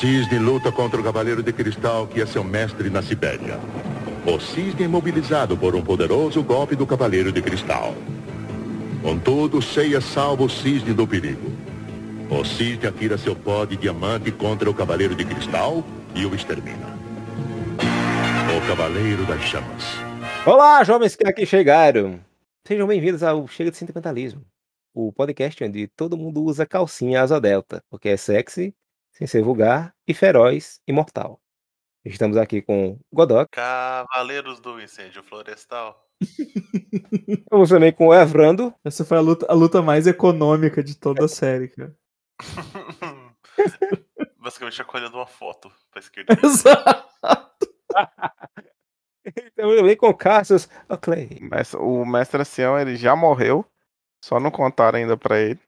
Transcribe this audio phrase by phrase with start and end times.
[0.00, 3.58] Cisne luta contra o Cavaleiro de Cristal, que é seu mestre na Sibéria.
[4.26, 7.94] O Cisne é imobilizado por um poderoso golpe do Cavaleiro de Cristal.
[9.02, 11.50] Contudo, Seiya salva o Cisne do perigo.
[12.28, 15.82] O Cisne atira seu pó de diamante contra o Cavaleiro de Cristal
[16.14, 16.94] e o extermina.
[18.54, 19.84] O Cavaleiro das Chamas.
[20.44, 22.20] Olá, jovens que aqui chegaram.
[22.68, 24.44] Sejam bem-vindos ao Chega de Sentimentalismo,
[24.92, 28.74] o podcast onde todo mundo usa calcinha asa delta, porque é sexy,
[29.16, 31.40] sem ser vulgar e feroz e mortal.
[32.04, 33.50] Estamos aqui com Godok.
[33.50, 36.06] Cavaleiros do Incêndio Florestal.
[37.26, 38.74] Estamos também com o Evrando.
[38.84, 41.96] Essa foi a luta, a luta mais econômica de toda a série, cara.
[44.38, 46.36] Basicamente acolhendo uma foto pra esquerda.
[46.44, 47.74] Exato.
[49.24, 51.38] Estamos também com o Cassius Oclay.
[51.40, 53.64] Mas o mestre ancião ele já morreu,
[54.22, 55.60] só não contaram ainda pra ele.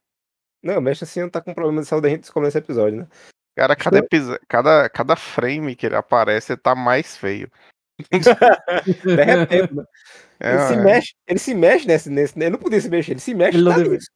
[0.63, 3.09] Não, o mestre não tá com problema de saúde, a gente descobriu nesse episódio, né?
[3.59, 7.51] Cara, cada, episo- cada, cada frame que ele aparece tá mais feio.
[9.05, 9.85] De repente, né?
[10.41, 10.77] É, ele se é.
[10.77, 12.39] mexe, ele se mexe nesse, nesse.
[12.39, 13.57] Ele não podia se mexer, ele se mexe.
[13.59, 14.09] Ele não tá deve- nisso.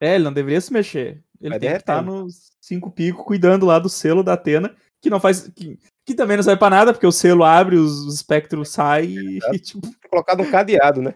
[0.00, 1.22] É, ele não deveria se mexer.
[1.40, 2.10] Ele Mas tem que estar repente.
[2.12, 5.48] nos cinco picos cuidando lá do selo da Atena, que não faz.
[5.54, 9.10] Que, que também não serve pra nada, porque o selo abre, os, os espectros saem
[9.10, 9.80] e, e, tipo.
[10.10, 11.14] Colocado um cadeado, né?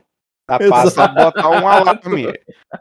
[0.59, 0.91] Passa.
[0.91, 2.33] Só botar um alarme.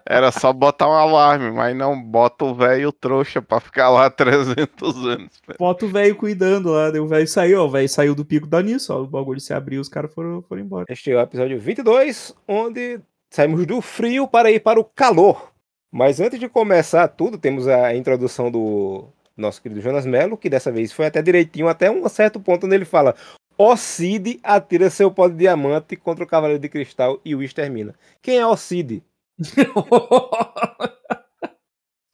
[0.05, 4.95] Era só botar um alarme, mas não bota o velho trouxa pra ficar lá 300
[5.05, 5.41] anos.
[5.45, 5.57] velho.
[5.59, 6.89] Bota o velho cuidando lá.
[6.91, 7.65] daí O velho saiu, ó.
[7.65, 9.01] O velho saiu do pico da nisso, ó.
[9.01, 10.85] O bagulho se abriu, os caras foram, foram embora.
[10.89, 12.99] Este é o episódio 22, onde
[13.29, 15.51] saímos do frio para ir para o calor.
[15.91, 20.71] Mas antes de começar tudo, temos a introdução do nosso querido Jonas Mello, que dessa
[20.71, 23.15] vez foi até direitinho, até um certo ponto onde ele fala:
[23.63, 27.93] O Cid atira seu pó de diamante contra o Cavaleiro de Cristal e o extermina.
[28.19, 29.03] Quem é o Cid?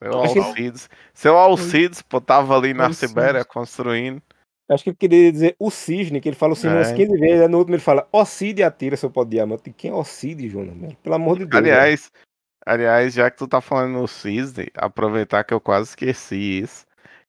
[0.00, 0.88] Seu Alcides.
[1.12, 3.10] Seu Alcides, pô, tava ali na Alcides.
[3.10, 4.22] Sibéria construindo.
[4.70, 6.76] Acho que ele queria dizer o cisne, que ele fala o cisne É.
[6.76, 9.72] umas 15 vezes, aí no último ele fala: O Cid atira seu pó de diamante.
[9.72, 10.96] Quem é o Cid, Jonas Mello?
[11.02, 11.62] Pelo amor de Deus.
[11.64, 11.74] velho.
[11.74, 12.12] Aliás,
[12.66, 16.86] aliás, já que tu tá falando no Cisne, aproveitar que eu quase esqueci isso.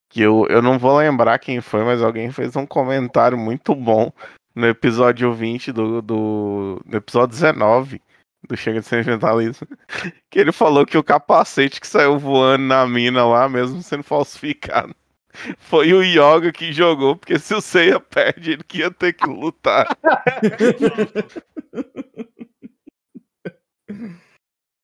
[0.10, 4.12] Que eu, eu não vou lembrar quem foi, mas alguém fez um comentário muito bom
[4.56, 6.02] no episódio 20 do.
[6.02, 8.02] do no episódio 19
[8.48, 9.68] do Chega de Sentimentalismo.
[10.30, 14.94] Que ele falou que o capacete que saiu voando na mina lá, mesmo sendo falsificado.
[15.58, 19.28] Foi o Yoga que jogou, porque se o Seiya perde, ele que ia ter que
[19.28, 19.88] lutar.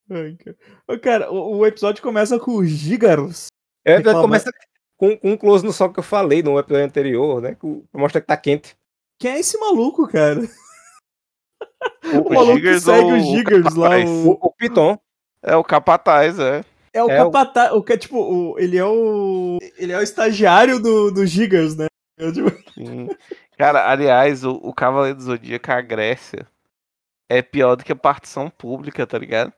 [0.09, 0.57] Ai, cara.
[0.87, 3.47] Ô, cara, o, o episódio começa com o Gigaros.
[3.83, 4.51] É, o começa
[5.09, 7.55] com, com um close no sol que eu falei no episódio anterior, né?
[7.55, 8.75] Que o- mostra que tá quente.
[9.19, 10.41] Quem é esse maluco, cara?
[12.05, 14.97] O, O maluco que segue ou o o Gigas lá, o- O, o Piton.
[15.41, 16.63] É o capataz, é.
[16.93, 19.97] É o É o- capataz, o que é tipo, o, ele é o ele é
[19.97, 21.85] o estagiário do, do Gigas, né?
[22.17, 23.09] Eu, tipo, Sim.
[23.57, 26.47] Cara, aliás, o, o Cavaleiro do Zodíaco, a Grécia,
[27.29, 29.51] é pior do que a partição pública, tá ligado?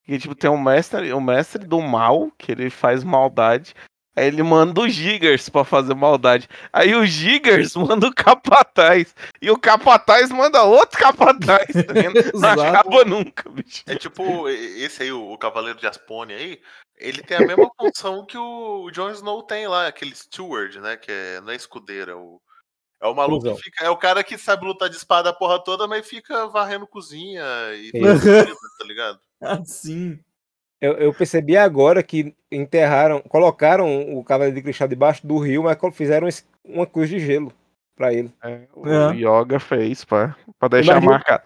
[0.00, 3.74] Porque, tipo, tem o mestre, o mestre do mal, que ele faz maldade.
[4.16, 6.48] Aí ele manda o Gigas pra fazer maldade.
[6.72, 9.14] Aí o Gigas manda o Capataz.
[9.42, 11.92] E o Capataz manda outro Capataz, tá?
[12.34, 13.82] Não acaba nunca, bicho.
[13.86, 16.60] É tipo, esse aí, o Cavaleiro de Aspone aí,
[16.96, 20.96] ele tem a mesma função que o Jon Snow tem lá, aquele Steward, né?
[20.96, 22.40] Que é, não é escudeiro, é o.
[23.02, 23.56] É o maluco Cruzão.
[23.56, 23.84] que fica.
[23.84, 27.44] É o cara que sabe lutar de espada a porra toda, mas fica varrendo cozinha
[27.74, 29.20] e comida, tá ligado?
[29.40, 30.18] assim.
[30.84, 35.78] Eu, eu percebi agora que enterraram, colocaram o Cavaleiro de Cristal debaixo do rio, mas
[35.94, 36.28] fizeram
[36.64, 37.50] uma cruz de gelo
[37.96, 38.30] pra ele.
[38.42, 39.14] É, o É.
[39.14, 41.42] Yoga fez pra, pra deixar Imagina- marcado.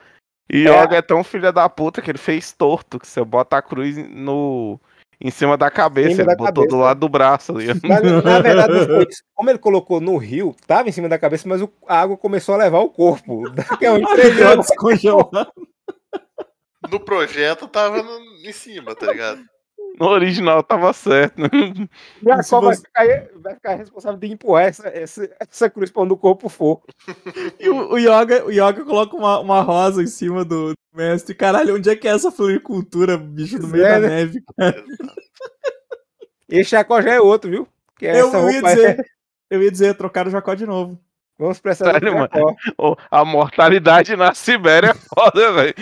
[0.50, 3.62] E Yoga é tão filha da puta que ele fez torto, que você bota a
[3.62, 4.81] cruz no,
[5.21, 6.77] em cima da cabeça, cima ele da botou do cabeça.
[6.77, 7.66] lado do braço ali.
[7.84, 11.71] Mas, na verdade, como ele colocou no rio, tava em cima da cabeça, mas o-
[11.87, 13.43] a água começou a levar o corpo.
[13.54, 13.93] Daqui a
[14.56, 15.31] descongelou.
[16.91, 19.41] No projeto tava no- em cima, tá ligado?
[19.99, 21.37] No original tava certo.
[21.43, 21.49] né?
[22.22, 26.03] Jacó Se vai, você- ficar, vai ficar responsável de empurrar essa, essa, essa cruz pra
[26.03, 26.83] onde o corpo for.
[27.59, 31.34] E o, o, Yoga, o Yoga coloca uma, uma rosa em cima do, do mestre.
[31.34, 34.09] Caralho, onde é que é essa floricultura, bicho, no meio É, da né?
[34.09, 34.42] neve?
[36.48, 37.68] Esse Jacó já é outro, viu?
[37.98, 39.07] Que é Eu, essa eu ia dizer,
[39.51, 40.98] eu ia dizer, trocaram o Jacó de novo.
[41.38, 42.54] Vamos pra essa Sério, Jacó.
[42.76, 45.74] Ô, a mortalidade na Sibéria é foda, velho.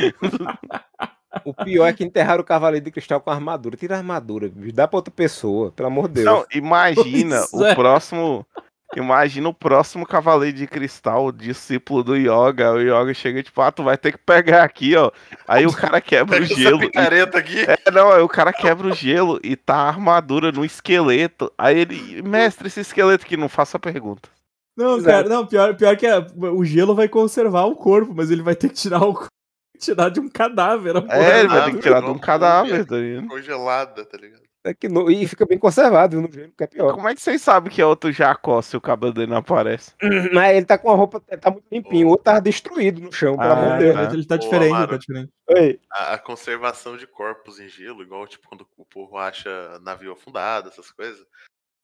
[1.45, 3.77] O pior é que enterraram o Cavaleiro de Cristal com armadura.
[3.77, 4.75] Tira a armadura, bicho.
[4.75, 6.27] Dá pra outra pessoa, pelo amor de Deus.
[6.27, 7.73] Não, imagina Pois é.
[7.73, 8.47] o próximo.
[8.95, 12.73] Imagina o próximo Cavaleiro de Cristal, o discípulo do Yoga.
[12.73, 15.11] O Yoga chega tipo, ah, tu vai ter que pegar aqui, ó.
[15.47, 16.77] Aí o cara quebra o essa gelo.
[16.83, 17.65] e- picareta aqui.
[17.69, 21.53] É, não, aí o cara quebra o gelo e tá a armadura no esqueleto.
[21.59, 24.29] Aí ele, mestre, esse esqueleto aqui, não faça pergunta.
[24.77, 25.05] Não, Exato.
[25.05, 28.55] cara, não, pior, pior que é, o gelo vai conservar o corpo, mas ele vai
[28.55, 29.15] ter que tirar o
[29.79, 30.97] tirar de um cadáver.
[30.97, 33.27] a porra É, ele vai ter que tirar de um cadáver, tá ligado?
[33.29, 34.43] Congelada, tá ligado?
[34.65, 36.93] É que no- E fica bem conservado no gelo, que é pior.
[36.93, 39.93] Como é que vocês sabem que é outro Jacó se o cabelo dele não aparece?
[40.35, 42.09] Mas ele tá com a roupa, ele tá muito limpinho.
[42.09, 44.09] O outro tá destruído no chão, pelo Ah, amor de É, Deus.
[44.09, 44.15] tá.
[44.15, 44.91] ele tá Ô, diferente, ele Amaro.
[44.91, 45.31] tá diferente.
[45.51, 45.81] Oi.
[45.93, 50.69] A, a conservação de corpos em gelo, igual tipo quando o povo acha navio afundado,
[50.69, 51.25] essas coisas.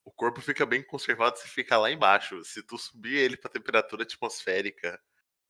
[0.05, 2.43] O corpo fica bem conservado se fica lá embaixo.
[2.45, 4.99] Se tu subir ele pra temperatura atmosférica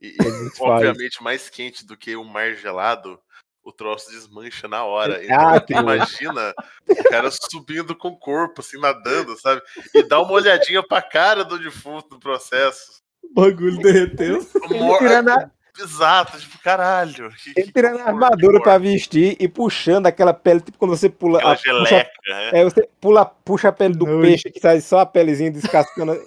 [0.01, 0.17] e, e,
[0.61, 3.19] obviamente mais quente do que o mar gelado,
[3.65, 5.21] o troço desmancha na hora.
[5.25, 6.53] Então imagina
[6.89, 9.63] o cara subindo com o corpo, assim, nadando, sabe?
[9.95, 13.01] E dá uma olhadinha pra cara do defunto no processo.
[13.23, 14.47] O bagulho derreteu.
[14.69, 17.31] Mor- tirando a- Exato, tipo, caralho.
[17.33, 21.39] que- Ele tirando a armadura pra vestir e puxando aquela pele, tipo quando você pula.
[21.39, 22.51] Aquela a- puxa, geleca, né?
[22.61, 26.19] é, você pula, puxa a pele do Não, peixe que sai só a pelezinha descascando.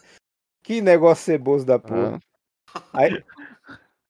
[0.63, 2.19] que negócio ceboso da porra.
[2.91, 3.23] Aí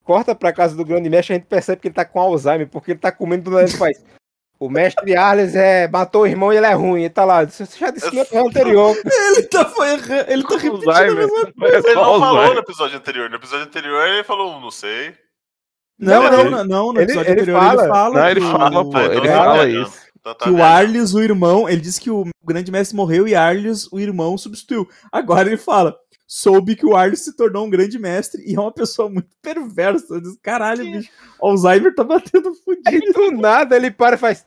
[0.06, 2.92] corta pra casa do grande mestre, a gente percebe que ele tá com Alzheimer, porque
[2.92, 4.02] ele tá comendo tudo ele faz.
[4.58, 7.02] O mestre Arles é, matou o irmão e ele é ruim.
[7.02, 7.44] Ele tá lá.
[7.44, 8.96] Você já disse que no episódio anterior.
[9.36, 11.28] Ele tá, foi errando, ele tá repetindo a Alzheimer.
[11.28, 13.30] mesma Parece Ele não falou no episódio anterior.
[13.30, 15.14] No episódio anterior ele falou, não sei.
[15.98, 17.82] Não, Não, não, ele- não, não, no ele- episódio ele anterior fala.
[17.84, 18.20] ele fala.
[18.22, 19.88] Não, ele que fala, o- pô, Ah, ele então tá fala viajando.
[19.88, 19.98] isso.
[20.20, 20.64] Então tá Que o.
[20.64, 24.88] Arles, o irmão, ele disse que o grande mestre morreu e Arles, o irmão, substituiu.
[25.12, 25.96] Agora ele fala:
[26.28, 30.16] soube que o Arles se tornou um grande mestre e é uma pessoa muito perversa.
[30.16, 31.10] Eu disse, Caralho, bicho,
[31.42, 32.50] Alzheimer tá batendo
[32.88, 33.14] Aí fudido.
[33.14, 34.46] do nada ele para e faz.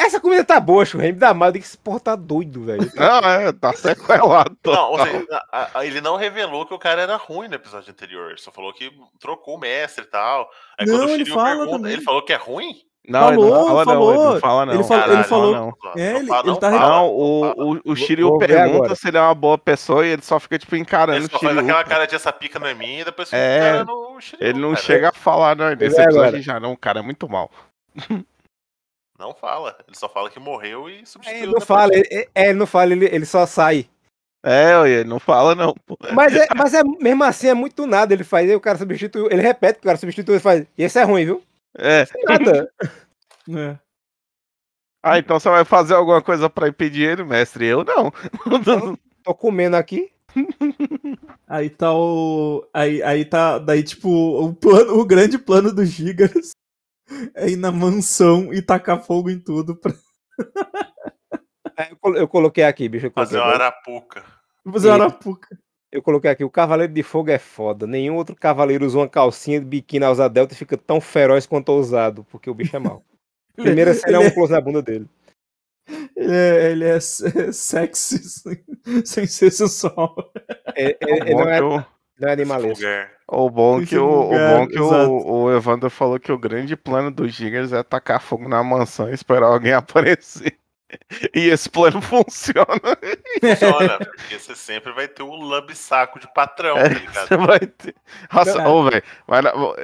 [0.00, 1.12] Essa comida tá boa, churrasco.
[1.12, 1.48] Me dá mal.
[1.48, 2.90] Eu digo, esse porra tá doido, velho.
[2.94, 4.56] Não, é, tá sequelado.
[4.64, 8.30] Não, seja, a- a- ele não revelou que o cara era ruim no episódio anterior.
[8.30, 8.90] Ele só falou que
[9.20, 10.48] trocou o mestre e tal.
[10.78, 11.92] Aí Não, quando o ele fala pergunta, também.
[11.94, 12.74] ele falou que é ruim?
[13.08, 14.12] Não, ele não Falou, fala não, falou.
[14.12, 14.74] ele não fala não.
[14.74, 15.72] Ele fala- Caralho, falou- não.
[15.96, 18.38] É, Não ele- fala, ele não tá fala, Não, não o, o, o Shiryu vou
[18.38, 18.94] pergunta agora.
[18.94, 21.38] se ele é uma boa pessoa e ele só fica, tipo, encarando Ele o só
[21.38, 21.70] faz Shiryu.
[21.70, 24.46] aquela cara de essa pica não é minha e depois fica É, encarando o Shiryu,
[24.46, 24.82] Ele não cara.
[24.82, 25.70] chega a falar, não.
[25.70, 27.50] Nesse ver episódio já não, o cara é muito mal.
[29.18, 29.76] Não fala.
[29.86, 31.42] Ele só fala que morreu e É, substituiu.
[31.42, 33.88] Ele não fala, ele, é, ele não fala, ele, ele só sai.
[34.44, 35.74] É, ele não fala não.
[36.14, 38.14] Mas, é, mas é, mesmo assim é muito nada.
[38.14, 40.64] Ele faz, aí o cara substitui, ele repete que o cara substitui e faz.
[40.78, 41.42] E esse é ruim, viu?
[41.76, 42.06] É.
[42.24, 42.72] Nada.
[43.50, 43.78] É.
[45.02, 47.66] Ah, então você vai fazer alguma coisa pra impedir ele, mestre?
[47.66, 48.12] Eu não.
[49.24, 50.12] Tô comendo aqui.
[51.48, 52.68] Aí tá o.
[52.72, 53.58] Aí, aí tá.
[53.58, 56.50] Daí, tipo, o, plano, o grande plano do Gigas
[57.34, 59.92] é ir na mansão e tacar fogo em tudo pra
[61.76, 63.10] É, Eu, colo- eu coloquei aqui, bicho.
[63.10, 64.24] Coloquei, Fazer uma arapuca.
[64.72, 65.58] fazer uma arapuca.
[65.92, 66.42] eu coloquei aqui.
[66.44, 67.86] O Cavaleiro de Fogo é foda.
[67.86, 71.46] Nenhum outro cavaleiro usa uma calcinha de biquíni na usa delta e fica tão feroz
[71.46, 73.04] quanto ousado, porque o bicho é mau.
[73.54, 75.08] Primeira cena é um close na bunda dele.
[76.16, 78.64] ele é, ele é se- sexy sem,
[79.04, 80.14] sem ser sensual.
[80.76, 81.86] É, é, ele não, é,
[82.18, 82.84] não é animalesco.
[83.26, 87.10] O bom que, o, o, bom que o, o Evandro falou que o grande plano
[87.10, 90.58] dos Gigas é tacar fogo na mansão e esperar alguém aparecer.
[91.34, 92.66] E esse plano funciona.
[93.40, 97.94] Funciona, porque você sempre vai ter o lambe-saco de patrão, tá É, você vai ter.
[98.32, 99.02] Nossa, ô, velho.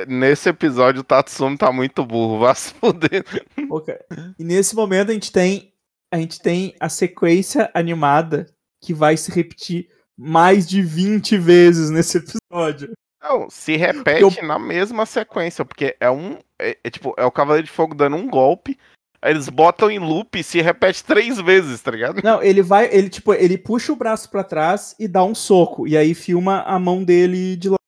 [0.08, 2.38] Nesse episódio o Tatsumi tá muito burro.
[2.38, 3.22] Vai se fuder.
[3.22, 4.34] Cara.
[4.38, 5.74] E nesse momento a gente tem
[6.10, 8.46] a gente tem a sequência animada
[8.80, 9.88] que vai se repetir
[10.18, 12.92] mais de 20 vezes nesse episódio.
[13.22, 16.38] Não, se repete Porque na mesma sequência, porque é um.
[16.60, 18.78] É, é tipo, é o Cavaleiro de Fogo dando um golpe.
[19.22, 22.20] Aí eles botam em loop e se repete três vezes, tá ligado?
[22.22, 25.88] Não, ele vai, ele tipo, ele puxa o braço pra trás e dá um soco
[25.88, 27.78] e aí filma a mão dele de lá.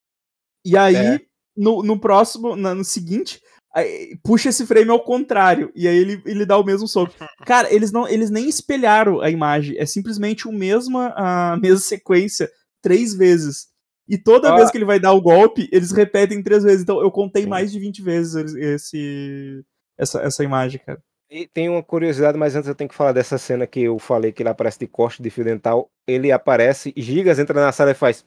[0.65, 1.21] E aí É.
[1.55, 3.43] no, no próximo, no seguinte,
[3.77, 7.13] aí, puxa esse frame ao contrário e aí ele, ele dá o mesmo soco.
[7.47, 12.51] Cara, eles não, eles nem espelharam a imagem, é simplesmente o mesma a mesma sequência
[12.83, 13.67] três vezes.
[14.09, 14.57] E toda Ah.
[14.57, 16.83] vez que ele vai dar o golpe, eles repetem três vezes.
[16.83, 17.49] Então eu contei Sim.
[17.49, 19.65] mais de 20 vezes esse
[19.99, 21.01] essa, essa imagem, cara.
[21.29, 24.31] E tem uma curiosidade, mas antes eu tenho que falar dessa cena que eu falei
[24.31, 25.91] que ele aparece de corte de fio dental.
[26.07, 28.25] Ele aparece, Gigas entra na sala e faz.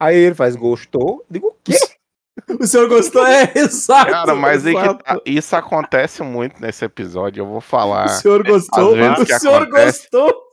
[0.00, 1.24] Aí ele faz, gostou?
[1.30, 1.76] Digo, o quê?
[2.60, 3.26] O senhor gostou?
[3.26, 4.10] É, exato.
[4.10, 7.40] Cara, mas é que tá- isso acontece muito nesse episódio.
[7.42, 8.06] Eu vou falar.
[8.06, 8.92] O senhor gostou?
[8.92, 10.44] O senhor acontece- gostou?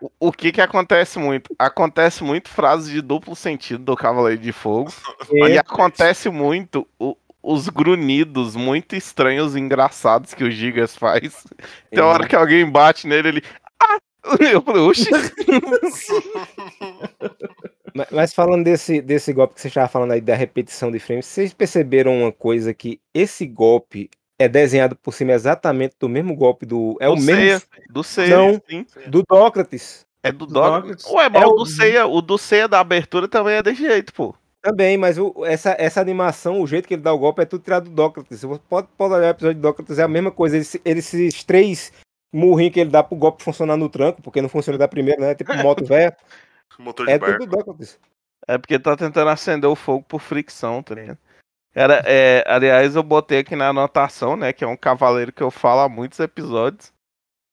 [0.00, 1.54] O- O que que acontece muito?
[1.58, 4.92] Acontece muito frase de duplo sentido do Cavaleiro de Fogo.
[5.32, 11.44] E acontece muito o- os grunhidos muito estranhos e engraçados que o Gigas faz.
[11.90, 13.42] Tem hora que alguém bate nele, ele.
[13.82, 13.98] Ah!
[14.40, 15.10] Eu falei, oxi.
[18.10, 21.52] Mas falando desse, desse golpe que você estava falando aí da repetição de frames, vocês
[21.54, 26.96] perceberam uma coisa que esse golpe é desenhado por cima exatamente do mesmo golpe do.
[27.00, 28.60] É do o mesmo Ceia, do Ceia, Não.
[28.68, 28.84] sim.
[29.06, 30.04] do Dócrates.
[30.24, 31.04] É do Do Dócrates.
[31.04, 31.06] Dócrates.
[31.12, 34.12] Ué, mas É o do Ceia, o do Ceia da abertura também é desse jeito,
[34.12, 34.34] pô.
[34.60, 37.62] Também, mas o- essa, essa animação, o jeito que ele dá o golpe é tudo
[37.62, 38.40] tirado do Dócrates.
[38.42, 40.56] Você pode, pode olhar o episódio de Dócrates, é a mesma coisa.
[40.56, 41.92] Eles, eles- esses três
[42.34, 45.34] murrinhos que ele dá pro golpe funcionar no tranco, porque não funciona da primeira, né?
[45.34, 46.16] Tipo moto velha.
[46.78, 47.46] Motor de É barco.
[47.46, 47.86] tudo.
[48.46, 51.18] É porque tá tentando acender o fogo por fricção, tá ligado?
[51.74, 54.52] Era, é, aliás, eu botei aqui na anotação, né?
[54.52, 56.92] Que é um cavaleiro que eu falo há muitos episódios.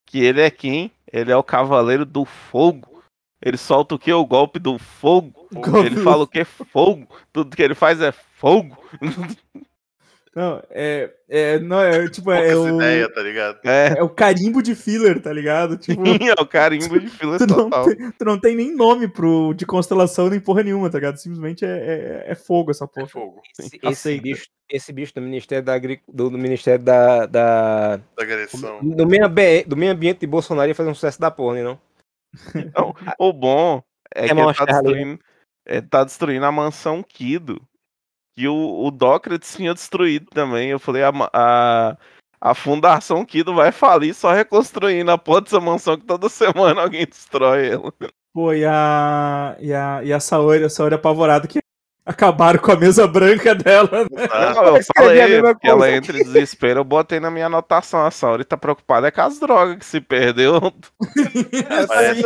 [0.05, 0.91] Que ele é quem?
[1.11, 3.01] Ele é o cavaleiro do fogo.
[3.41, 4.11] Ele solta o que?
[4.13, 5.47] O golpe do fogo.
[5.51, 6.43] Golpe Ele do fala o que?
[6.43, 7.07] Fogo.
[7.33, 8.77] Tudo que ele faz é fogo.
[10.33, 11.13] Não, é.
[11.27, 13.59] é não, é tipo, é, o, ideias, tá ligado?
[13.65, 15.77] É, é o carimbo de filler, tá ligado?
[15.77, 17.85] Tipo, é o carimbo de fila tu não, total.
[17.85, 21.17] tem, tu não tem nem nome pro, de constelação nem porra nenhuma, tá ligado?
[21.17, 23.07] Simplesmente é, é, é fogo essa É porra.
[23.07, 23.41] fogo.
[23.59, 24.21] Esse, esse aceita.
[24.23, 26.01] bicho, esse bicho do Ministério da Agric...
[26.07, 27.25] do, do Ministério da.
[27.25, 27.97] da...
[27.97, 28.79] Da agressão.
[28.81, 31.63] Do, meio ambi- do meio ambiente de Bolsonaro ia fazer um sucesso da porra, né,
[31.63, 31.79] não?
[32.73, 33.83] Não, o bom
[34.15, 34.71] é É que tá né?
[34.71, 35.19] destruindo,
[35.65, 37.61] ele tá destruindo a mansão Kido.
[38.35, 40.69] Que o, o Dócrates tinha destruído também.
[40.69, 41.97] Eu falei, a, a,
[42.39, 47.05] a fundação Kido vai falir só reconstruindo a porra dessa mansão que toda semana alguém
[47.05, 47.93] destrói ela.
[48.33, 49.55] Pô, e a.
[49.59, 51.59] E a, e a Saori, a Saori apavorada que
[52.05, 53.89] acabaram com a mesa branca dela.
[54.09, 54.27] né?
[54.55, 58.05] Não, eu falei, mesma que ela entra em desespero, eu botei na minha anotação.
[58.05, 60.59] A Saori tá preocupada é com as drogas que se perdeu.
[61.87, 62.23] Parece.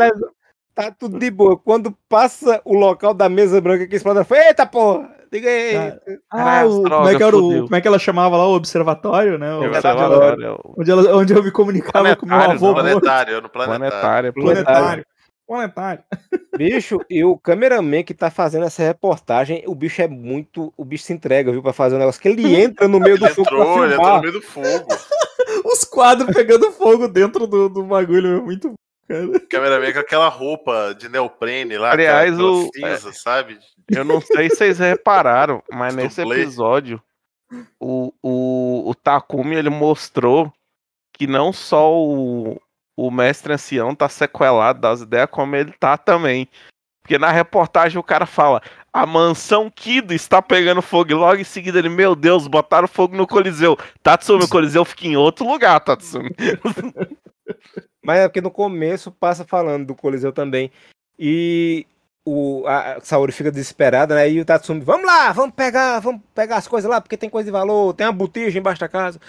[0.75, 1.57] Tá tudo de boa.
[1.57, 5.09] Quando passa o local da mesa branca que explode, foi, eita porra!
[5.31, 5.75] Diga aí.
[5.77, 8.45] Ah, Caralho, o, droga, como, é que era o, como é que ela chamava lá?
[8.47, 9.53] O observatório, né?
[9.55, 10.19] O- Observatório.
[10.21, 12.73] olha, o onde, ela, onde eu me comunicava com meu Planetário, avô.
[12.73, 14.33] Planetário, no planetário.
[14.33, 15.05] Planetária, Planetário.
[15.47, 16.03] Planetário.
[16.57, 20.73] Bicho, e o cameraman que tá fazendo essa reportagem, o bicho é muito.
[20.77, 23.25] O bicho se entrega, viu, pra fazer um negócio que ele entra no meio do
[23.25, 24.87] Ele fogo pra entrou, ele entrou no meio do fogo.
[25.65, 28.37] Os quadros pegando fogo dentro do, do bagulho.
[28.37, 28.73] É muito.
[29.07, 29.39] Cara.
[29.49, 33.59] Cameraman com aquela roupa de neoprene lá, Aliás, aquela, o- cinza, sabe?
[33.89, 36.41] Eu não sei se vocês repararam, mas Os nesse dublê.
[36.41, 37.01] episódio,
[37.79, 40.51] o, o, o Takumi ele mostrou
[41.13, 42.59] que não só o,
[42.97, 46.49] o mestre ancião tá sequelado das ideias, como ele tá também.
[47.03, 48.59] Porque na reportagem o cara fala:
[48.95, 51.11] a mansão Kido está pegando fogo.
[51.11, 53.77] E logo em seguida ele, meu Deus, botaram fogo no Coliseu.
[54.01, 56.29] Tatsumi, o Coliseu fica em outro lugar, Tatsumi.
[58.01, 60.71] Mas é porque no começo passa falando do Coliseu também.
[61.19, 61.85] E
[62.25, 64.31] o, a Saori fica desesperada, né?
[64.31, 67.47] E o Tatsumi, vamos lá, vamos pegar, vamos pegar as coisas lá, porque tem coisa
[67.47, 69.19] de valor, tem uma botija embaixo da casa.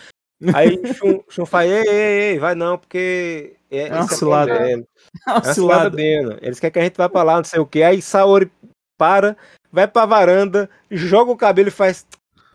[0.55, 4.55] Aí Shun, Shun fala, ei, ei, ei, vai não, porque é, É uma é cilada.
[4.55, 4.85] problema,
[5.27, 6.03] é uma Cilada.
[6.41, 7.83] Eles querem que a gente vá pra lá, não sei o que.
[7.83, 8.49] Aí Saori
[8.97, 9.37] para,
[9.77, 12.07] vai pra varanda, joga o cabelo e faz.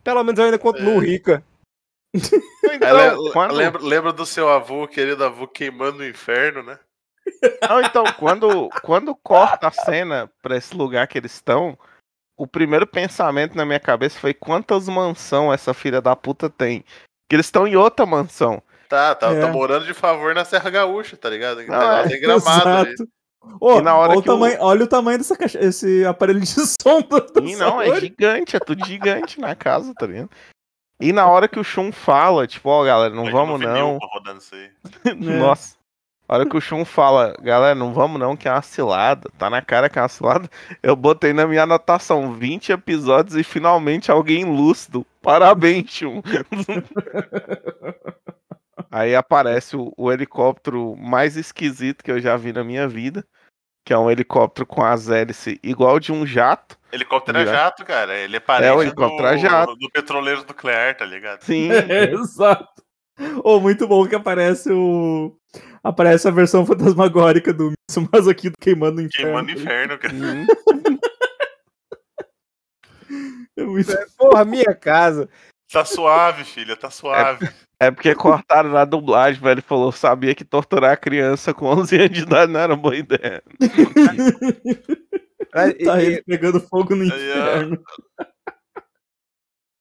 [0.03, 1.05] Pelo menos eu ainda continuo É.
[1.05, 1.43] rica.
[2.73, 6.79] Então, le- quando- lembra, lembra do seu avô, querido avô, queimando no inferno, né?
[7.69, 11.77] Não, então, quando, quando corta a cena pra esse lugar que eles estão,
[12.37, 16.83] o primeiro pensamento na minha cabeça foi quantas mansão essa filha da puta tem.
[17.29, 18.63] Que eles estão em outra mansão.
[18.89, 19.39] Tá, tá, É.
[19.41, 21.61] tá morando de favor na Serra Gaúcha, tá ligado?
[21.67, 22.89] Não, é, tem gramado ali.
[22.93, 23.03] Exato.
[23.03, 23.07] Ô,
[23.43, 26.39] E na hora olha, o que o- tamanho, olha o tamanho dessa caixa, esse aparelho
[26.39, 30.29] de som do, do E não, é gigante, é tudo gigante na casa, tá ligado?
[30.99, 33.97] E na hora que o Shun fala, tipo, ó, galera, não Imagina vamos não.
[33.97, 34.69] Rodando isso aí.
[35.17, 35.75] Nossa.
[36.29, 39.27] A hora que o Shun fala, galera, não vamos não, que é uma cilada.
[39.37, 40.47] Tá na cara que é uma cilada.
[40.81, 45.05] Eu botei na minha anotação 20 episódios e finalmente alguém lúcido.
[45.21, 46.21] Parabéns, Shun.
[48.91, 53.25] Aí aparece o, o helicóptero mais esquisito que eu já vi na minha vida.
[53.85, 56.77] Que é um helicóptero com as hélices igual de um jato.
[56.91, 57.55] Helicóptero é Vira.
[57.55, 58.15] jato, cara.
[58.15, 59.75] Ele é parente É, o helicóptero é do, jato.
[59.75, 61.41] do petroleiro nuclear, tá ligado?
[61.43, 61.69] Sim.
[61.89, 62.83] É, exato.
[63.43, 65.35] Ô, muito bom que aparece o.
[65.83, 69.09] Aparece a versão fantasmagórica do do Queimando no Inferno.
[69.09, 70.13] Queimando inferno, cara.
[70.13, 70.45] Sim.
[73.57, 73.91] É muito...
[74.17, 75.29] Porra, minha casa.
[75.71, 77.49] Tá suave, filha, tá suave.
[77.81, 79.53] É porque cortaram na dublagem, velho.
[79.55, 82.95] Ele falou, sabia que torturar a criança com 11 anos de idade não era boa
[82.95, 83.41] ideia.
[85.51, 87.83] Tá e- ele pegando fogo no inferno.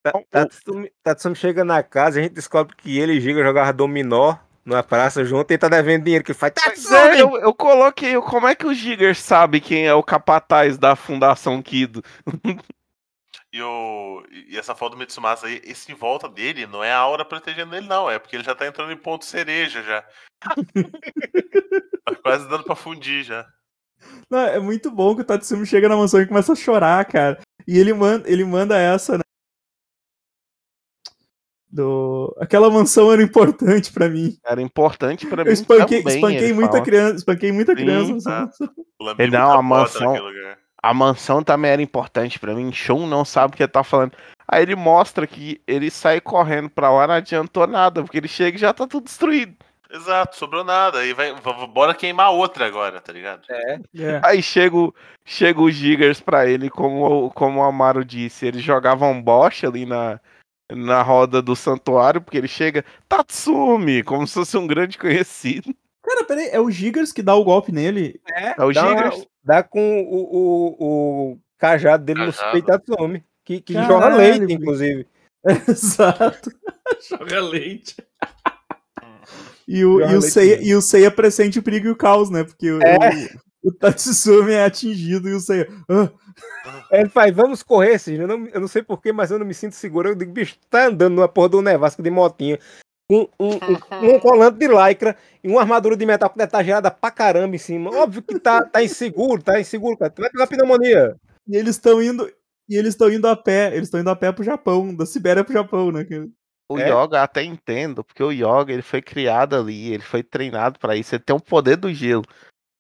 [0.03, 3.73] Ta- Tatsumi, Tatsumi chega na casa e a gente descobre que ele e Giga jogavam
[3.75, 6.55] dominó numa praça junto e tá devendo dinheiro que faz.
[6.55, 6.97] Tatsumi!
[6.97, 10.97] é, eu, eu coloquei, como é que o Giger sabe quem é o capataz da
[10.97, 12.03] Fundação Kido?
[13.53, 16.99] E, o, e essa foto do Mitsumasa aí, esse em volta dele não é a
[16.99, 18.09] aura protegendo ele, não.
[18.09, 20.03] É porque ele já tá entrando em ponto cereja já.
[22.05, 23.47] tá quase dando pra fundir já.
[24.31, 27.41] Não, é muito bom que o Tatsumi chega na mansão e começa a chorar, cara.
[27.67, 29.25] E ele manda, ele manda essa, né?
[31.69, 32.35] Do...
[32.41, 34.37] Aquela mansão era importante pra mim.
[34.45, 36.85] Era importante pra mim Eu espanquei, também, espanquei muita fala.
[36.85, 38.31] criança, espanquei muita Sim, criança.
[38.31, 38.51] tá.
[39.19, 40.17] Ele dá muita uma mansão.
[40.83, 42.73] A mansão também era importante pra mim.
[42.73, 44.13] Shun não sabe o que ele tá falando.
[44.49, 48.57] Aí ele mostra que ele sai correndo pra lá, não adiantou nada, porque ele chega
[48.57, 49.55] e já tá tudo destruído.
[49.93, 51.05] Exato, sobrou nada.
[51.05, 51.35] E vai,
[51.73, 53.43] bora queimar outra agora, tá ligado?
[53.51, 53.81] É.
[53.99, 54.21] É.
[54.25, 54.95] Aí chega, o-
[55.25, 59.85] chega o Gigas pra ele, como, o- como o Amaro disse, eles jogavam bocha ali
[59.85, 60.21] na,
[60.73, 65.75] na roda do santuário, porque ele chega, Tatsumi, como se fosse um grande conhecido.
[66.11, 68.21] Cara, peraí, é o Gigas que dá o golpe nele?
[68.35, 69.27] É o dá, uma- Gigas.
[69.45, 72.53] dá com o, o, o cajado dele no Cajado.
[72.53, 73.25] Peitatsumi.
[73.45, 74.53] Que, que Caralho, joga leite, bicho.
[74.61, 75.07] inclusive.
[75.69, 76.51] Exato.
[77.09, 77.97] Joga leite.
[79.67, 82.29] E o, Joga e, o Seiya, e o Seiya pressente o perigo e o caos,
[82.31, 82.45] né?
[82.45, 82.99] Porque o, É.
[83.63, 85.69] o, o Tatsumi é atingido e o Seiya.
[85.89, 86.11] "Ah,
[86.93, 88.23] Ele faz, vamos correr, Cisne.
[88.25, 90.09] Eu não, eu não sei porquê, mas eu não me sinto seguro.
[90.11, 92.59] Eu digo, bicho, tu tá andando numa porra do nevasca de motinha.
[93.11, 97.11] Com um, um, um colante de lycra e uma armadura de metal com detalhada pra
[97.11, 97.91] caramba em cima.
[97.93, 100.13] Óbvio que tá, tá inseguro, tá inseguro, cara.
[100.13, 101.17] Tu vai pegar pneumonia.
[101.49, 102.31] E eles estão indo.
[102.69, 103.73] E eles estão indo a pé.
[103.75, 106.05] Eles estão indo a pé pro Japão, da Sibéria pro Japão, né?
[106.05, 106.29] que-
[106.71, 106.89] O É.
[106.89, 111.13] Yoga até entendo, porque o Yoga ele foi criado ali, ele foi treinado pra isso,
[111.17, 112.23] ele tem o poder do gelo.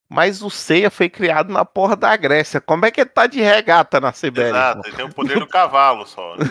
[0.08, 2.60] Mas o Seiya foi criado na porra da Grécia.
[2.60, 4.50] Como é que ele tá de regata na Sibéria?
[4.50, 4.86] Exato, pô?
[4.88, 6.36] ele tem o poder do cavalo só.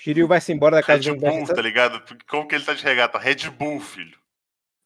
[0.00, 2.02] Shiryu vai-se embora da casa Red do Bull, tá ligado?
[2.26, 3.18] Como que ele tá de regata?
[3.18, 4.16] Red Bull, filho.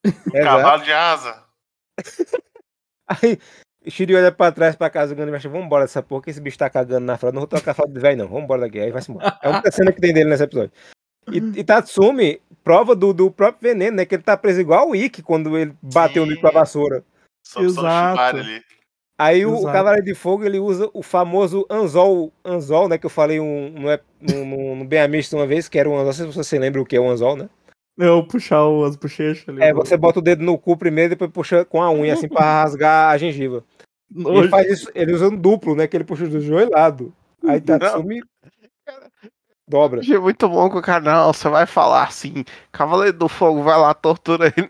[0.05, 1.41] Um cavalo de asa.
[3.07, 3.39] Aí
[3.87, 6.41] Shiryu olha pra trás pra casa do Gandhi e vamos embora dessa porra, que esse
[6.41, 7.33] bicho tá cagando na frente.
[7.33, 8.27] Não vou trocar a fralda de velho, não.
[8.27, 8.77] Vamos embora daqui.
[8.77, 9.39] Aí vai-se embora.
[9.41, 10.73] É a única cena que tem dele nesse episódio.
[11.31, 14.05] E, e Tatsumi prova do, do próprio veneno, né?
[14.05, 16.27] Que ele tá preso igual o Ikki quando ele bateu Sim.
[16.27, 17.05] no Ikki com a vassoura.
[17.41, 18.17] Só só Exato.
[18.17, 18.63] Shibari ali.
[19.17, 19.63] Aí o, o.
[19.71, 22.97] Cavaleiro de Fogo ele usa o famoso anzol, anzol, né?
[22.97, 26.05] Que eu falei um, no, no, no Bem Amisto uma vez, que era um anzol.
[26.05, 27.49] Não sei se você lembra o que é o anzol, né?
[27.97, 29.63] Eu puxar o- as bochechas ali.
[29.63, 32.27] É, você bota o dedo no cu primeiro e depois puxa com a unha, assim,
[32.27, 33.63] pra rasgar a gengiva.
[34.13, 35.87] E Ele faz isso, ele usa um duplo, né?
[35.87, 37.13] Que ele puxa do joelhado.
[37.47, 38.21] Aí Tatsumi
[39.67, 40.01] dobra.
[40.01, 43.93] Achei muito bom com o não, você vai falar assim, Cavaleiro do Fogo, vai lá,
[43.93, 44.69] tortura ele.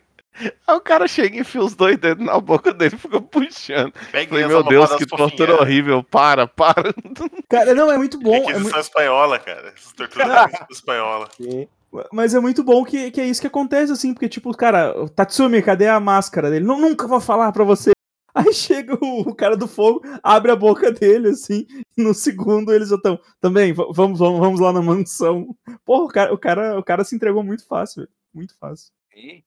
[0.67, 3.93] Aí o cara chega e enfia os dois dedos na boca dele e fica puxando.
[4.11, 6.93] Peguem Falei, meu Deus, que tortura horrível, para, para.
[7.49, 8.49] Cara, não, é muito bom.
[8.49, 9.73] É muito- espanhola, cara.
[9.97, 11.29] Requisição espanhola.
[11.37, 11.67] Sim.
[12.11, 15.07] Mas é muito bom que, que é isso que acontece, assim, porque, tipo, cara, o
[15.07, 16.65] Tatsumi, cadê a máscara dele?
[16.65, 17.91] Não, nunca vou falar pra você.
[18.35, 21.65] Aí chega o, o cara do fogo, abre a boca dele, assim,
[21.97, 23.17] e no segundo eles já estão.
[23.39, 25.55] Também, vamos, vamos, vamos lá na mansão.
[25.85, 28.11] Porra, o cara, o cara, o cara se entregou muito fácil, velho.
[28.33, 28.91] Muito fácil.
[29.15, 29.41] E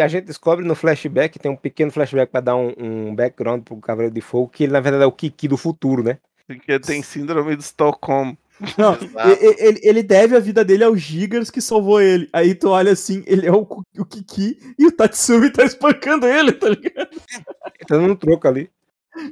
[0.00, 3.76] a gente descobre no flashback, tem um pequeno flashback pra dar um, um background pro
[3.76, 6.18] Cavaleiro de Fogo, que ele na verdade é o Kiki do futuro, né?
[6.46, 8.36] Porque tem síndrome de Estocolmo.
[8.78, 12.26] Não, e- e- ele, ele deve a vida dele ao Gigas que salvou ele.
[12.32, 13.66] Aí tu olha assim, ele é o,
[13.98, 17.10] o Kiki e o Tatsumi tá espancando ele, tá ligado?
[17.86, 18.70] Tá dando um troco ali.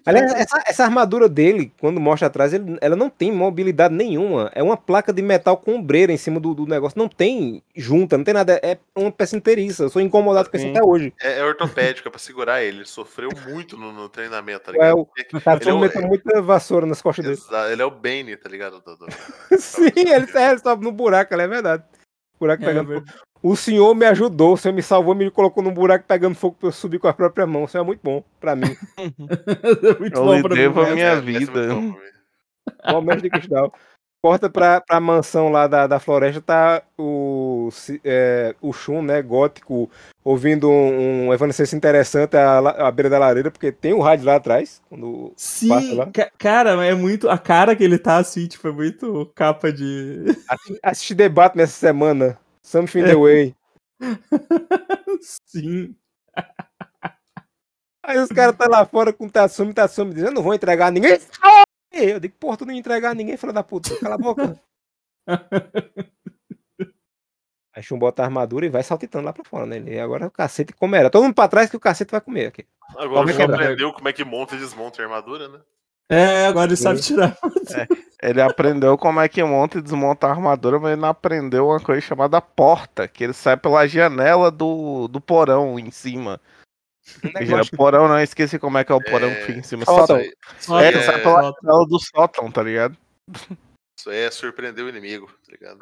[0.07, 4.51] Aliás, essa, essa armadura dele, quando mostra atrás, ele- ela não tem mobilidade nenhuma.
[4.55, 6.99] É uma placa de metal com ombreira em cima do, do negócio.
[6.99, 8.61] Não tem junta, não tem nada.
[8.63, 9.85] É uma peça inteiriça.
[9.85, 11.13] Eu sou incomodado com isso até hoje.
[11.21, 12.79] É, é ortopédico, é pra segurar ele.
[12.79, 14.99] Ele sofreu muito no, no treinamento, tá É, ligado?
[14.99, 17.41] o- Porque O cara ele, é o, meteu muita vassoura nas costas dele.
[17.73, 18.81] ele é o Bane, tá ligado?
[18.81, 19.07] Do- do-
[19.59, 21.83] Sim, ele, é, ele sobe no buraco, é verdade.
[22.41, 23.05] Buraco É, pegando.
[23.47, 26.69] O senhor me ajudou, o senhor me salvou, me colocou num buraco pegando fogo pra
[26.69, 27.65] eu subir com a própria mão.
[27.67, 28.75] Isso é muito bom pra mim.
[28.97, 29.05] É
[30.01, 30.89] muito Eu bom lhe pra devo mim.
[30.91, 31.69] a minha é vida.
[31.69, 32.15] bom pra mim.
[32.87, 33.71] Ó, o mestre de cristal.
[34.23, 37.69] Corta pra, pra mansão lá da, da floresta, tá o,
[38.03, 39.91] é, o Shun, né, gótico,
[40.25, 44.37] ouvindo um, um evanescência interessante à, à beira da lareira, porque tem o rádio lá
[44.37, 44.81] atrás.
[44.89, 46.07] Quando passa Sim, lá.
[46.11, 47.29] ca- cara, é muito.
[47.29, 50.25] A cara que ele tá assim, tipo, é muito capa de.
[50.49, 52.39] Assi- Assisti debate nessa semana.
[52.65, 53.55] Something in the way.
[55.21, 55.95] Sim.
[58.03, 60.91] Aí os caras tá lá fora com o Tatsumi, Tatsumi diz, eu não vou entregar
[60.91, 61.19] ninguém.
[61.93, 63.97] Eu digo, porra, tu não ia entregar ninguém, filho da puta.
[64.01, 64.61] Cala a boca.
[67.73, 69.77] Aí Shun bota a armadura e vai saltitando lá pra fora, né?
[69.77, 71.09] Ele, agora o cacete comerá.
[71.09, 72.67] Todo mundo pra trás que o cacete vai comer aqui.
[72.97, 73.63] Agora quebrar.
[73.63, 75.61] aprendeu como é que monta e desmonta a armadura, né?
[76.09, 77.37] É, agora ele sabe tirar.
[78.23, 81.79] Ele aprendeu como é que monta e desmonta a armadura, mas ele não aprendeu uma
[81.79, 86.41] coisa chamada porta, que ele sai pela janela do, do porão em cima.
[87.43, 89.85] Já, porão não, esqueci como é que é o porão que fica em cima.
[89.85, 90.23] Sótão.
[90.59, 90.81] Sótão.
[90.81, 91.55] É, ele sai pela sótão.
[91.63, 92.97] janela do sótão, tá ligado?
[93.99, 95.79] Isso é surpreender o inimigo, tá ligado?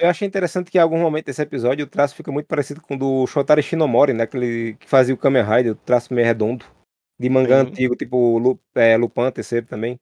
[0.00, 2.94] Eu achei interessante que em algum momento desse episódio o traço fica muito parecido com
[2.94, 4.24] o do Shotari Shinomori, né?
[4.24, 6.64] Aquele que fazia o Kamen Rider, o traço meio redondo.
[7.18, 7.70] De mangá Sim.
[7.70, 9.98] antigo, tipo Lu, é, Lupin terceiro também.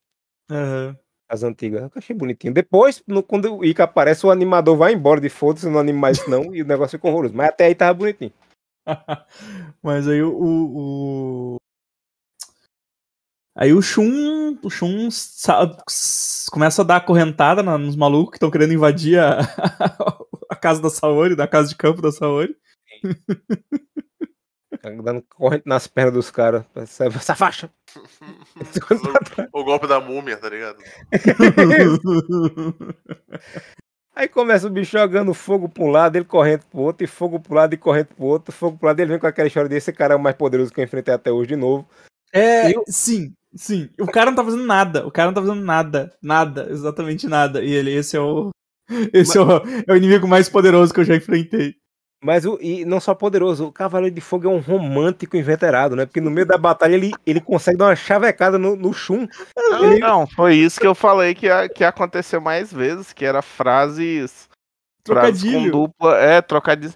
[0.51, 0.96] Aham.
[1.29, 1.83] As antigas.
[1.83, 2.53] Eu achei bonitinho.
[2.53, 6.18] Depois, no- quando o Ica aparece, o animador vai embora de foda-se, não anima mais
[6.18, 7.35] isso não, e o negócio fica horroroso.
[7.35, 8.33] Mas até aí tava bonitinho.
[9.83, 11.57] Mas aí o, o,
[13.57, 14.59] Aí o Shun.
[14.62, 19.38] O Shun sa- s- começa a dar correntada nos malucos que estão querendo invadir a,
[20.51, 22.57] a casa da Saori, da casa de campo da Saori.
[24.83, 26.64] Tá Dando corrente nas pernas dos caras.
[26.75, 27.71] Essa, essa faixa.
[29.53, 30.79] o, o golpe da múmia, tá ligado?
[34.14, 37.40] Aí começa o bicho jogando fogo pra um lado, ele correndo pro outro, e fogo
[37.40, 39.90] pro lado e correndo pro outro, fogo pro lado, ele vem com aquela história desse
[39.90, 41.88] cara é o mais poderoso que eu enfrentei até hoje de novo.
[42.33, 43.88] É, Eu- sim, sim.
[43.99, 45.07] O cara não tá fazendo nada.
[45.07, 46.12] O cara não tá fazendo nada.
[46.21, 47.62] Nada, exatamente nada.
[47.62, 48.51] E ele, esse é o.
[49.14, 49.49] Esse é, o,
[49.87, 51.77] é o inimigo mais poderoso que eu já enfrentei.
[52.25, 56.07] Mas o, e não só poderoso, o Cavaleiro de Fogo é um romântico inveterado, né?
[56.07, 59.27] Porque no meio da batalha ele, ele consegue dar uma chavecada no, no Shun.
[59.83, 63.25] Ele- Não, foi isso que eu falei que ia, que ia acontecer mais vezes, que
[63.25, 64.49] era frases.
[65.05, 65.73] frases com Trocadilho.
[65.73, 66.17] dupla.
[66.19, 66.95] É, trocadilho.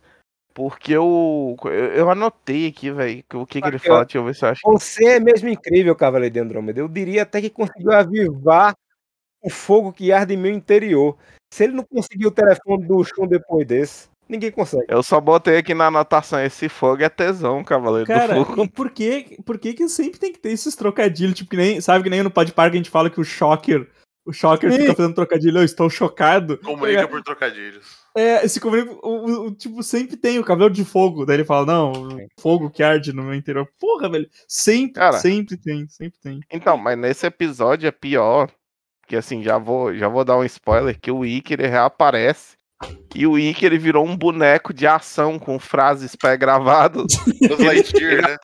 [0.55, 4.35] Porque eu, eu, eu anotei aqui, velho, o que, que ele fala, deixa eu ver
[4.35, 4.61] se eu acho.
[4.65, 6.81] Você é mesmo incrível, Cavaleiro de Andrômeda.
[6.81, 8.75] Eu diria até que conseguiu avivar
[9.43, 11.15] o fogo que arde em meu interior.
[11.53, 14.85] Se ele não conseguiu o telefone do Shun depois desse, ninguém consegue.
[14.89, 18.69] Eu só botei aqui na anotação, esse fogo é tesão, Cavaleiro Cara, do Fogo.
[18.71, 21.35] por que, por que que sempre tem que ter esses trocadilhos?
[21.35, 23.89] Tipo, que nem, sabe que nem no Pod Park a gente fala que o Shocker,
[24.25, 24.79] o Shocker Sim.
[24.81, 26.59] fica fazendo trocadilho, eu estou chocado.
[26.59, 28.05] Comunica por trocadilhos.
[28.17, 31.25] É, esse comunica, o, o- o- tipo, sempre tem o cabelo de fogo.
[31.27, 31.93] Daí ele fala, não,
[32.41, 33.69] fogo que arde no meu interior.
[33.79, 35.19] Porra, velho, sempre, Cara.
[35.19, 36.41] sempre tem, sempre tem.
[36.51, 38.51] Então, mas nesse episódio é pior.
[39.07, 42.57] Que assim, já vou, já vou dar um spoiler, que o ele reaparece.
[43.15, 47.07] E o Ikki ele virou um boneco de ação com frases pré-gravadas.
[47.49, 48.37] Buzz Lightyear, né?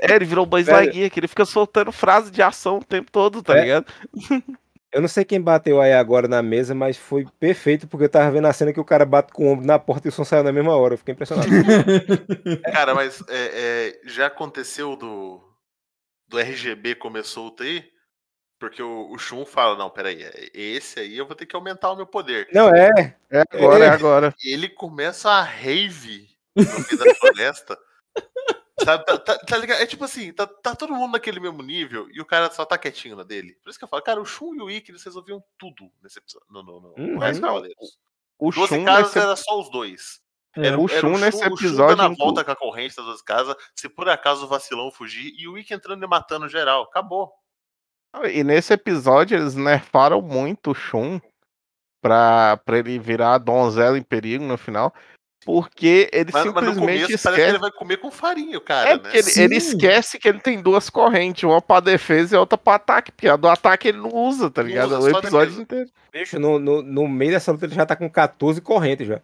[0.00, 0.66] É, ele virou o Buzz.
[0.66, 3.60] Lightyear, que ele fica soltando frase de ação o tempo todo, tá É.
[3.62, 3.86] ligado?
[4.90, 8.30] Eu não sei quem bateu aí agora na mesa, mas foi perfeito, porque eu tava
[8.30, 10.24] vendo a cena que o cara bate com o ombro na porta e o som
[10.24, 10.94] saiu na mesma hora.
[10.94, 11.48] Eu fiquei impressionado.
[12.72, 15.40] Cara, mas é, é, já aconteceu do,
[16.28, 17.84] do RGB começou o TI?
[18.68, 21.90] Porque o, o Shun fala, não, peraí, é- esse aí eu vou ter que aumentar
[21.92, 22.48] o meu poder.
[22.52, 23.16] Não, é.
[23.30, 23.90] É agora, é, É.
[23.90, 24.34] agora.
[24.42, 27.78] Ele começa a rave no meio da floresta.
[28.80, 29.80] Sabe, tá, tá- tá ligado?
[29.82, 32.76] É tipo assim, tá, tá todo mundo naquele mesmo nível e o cara só tá
[32.76, 33.54] quietinho na dele.
[33.62, 36.18] Por isso que eu falo, cara, o Shun e o Ikki, eles resolviam tudo nesse
[36.18, 36.46] episódio.
[36.50, 37.14] No, no, no, Uhum.
[37.14, 37.98] no resto Não, Cavaleiros.
[38.38, 40.20] O 12 Shun casas nesse, era só os dois.
[40.56, 42.56] É, Era, o era Shun nesse o Shun episódio dando a inclu- volta com a
[42.56, 46.08] corrente das duas casas, se por acaso o vacilão fugir e o Ikki entrando e
[46.08, 46.82] matando geral.
[46.82, 47.32] Acabou.
[48.32, 51.20] E nesse episódio eles nerfaram muito o Shun
[52.02, 54.92] pra, pra ele virar a donzela em perigo no final.
[55.44, 57.48] Porque ele Mas, mas no simplesmente começo parece que esquece.
[57.50, 59.10] ele vai comer com farinha, cara, É né?
[59.12, 63.12] ele, ele esquece que ele tem duas correntes, uma pra defesa e outra pra ataque,
[63.12, 64.96] porque a do ataque ele não usa, tá ligado?
[64.96, 65.90] usa, o só episódio inteiro.
[66.10, 69.20] Bicho, no, no, no meio dessa luta ele já tá com 14 correntes já.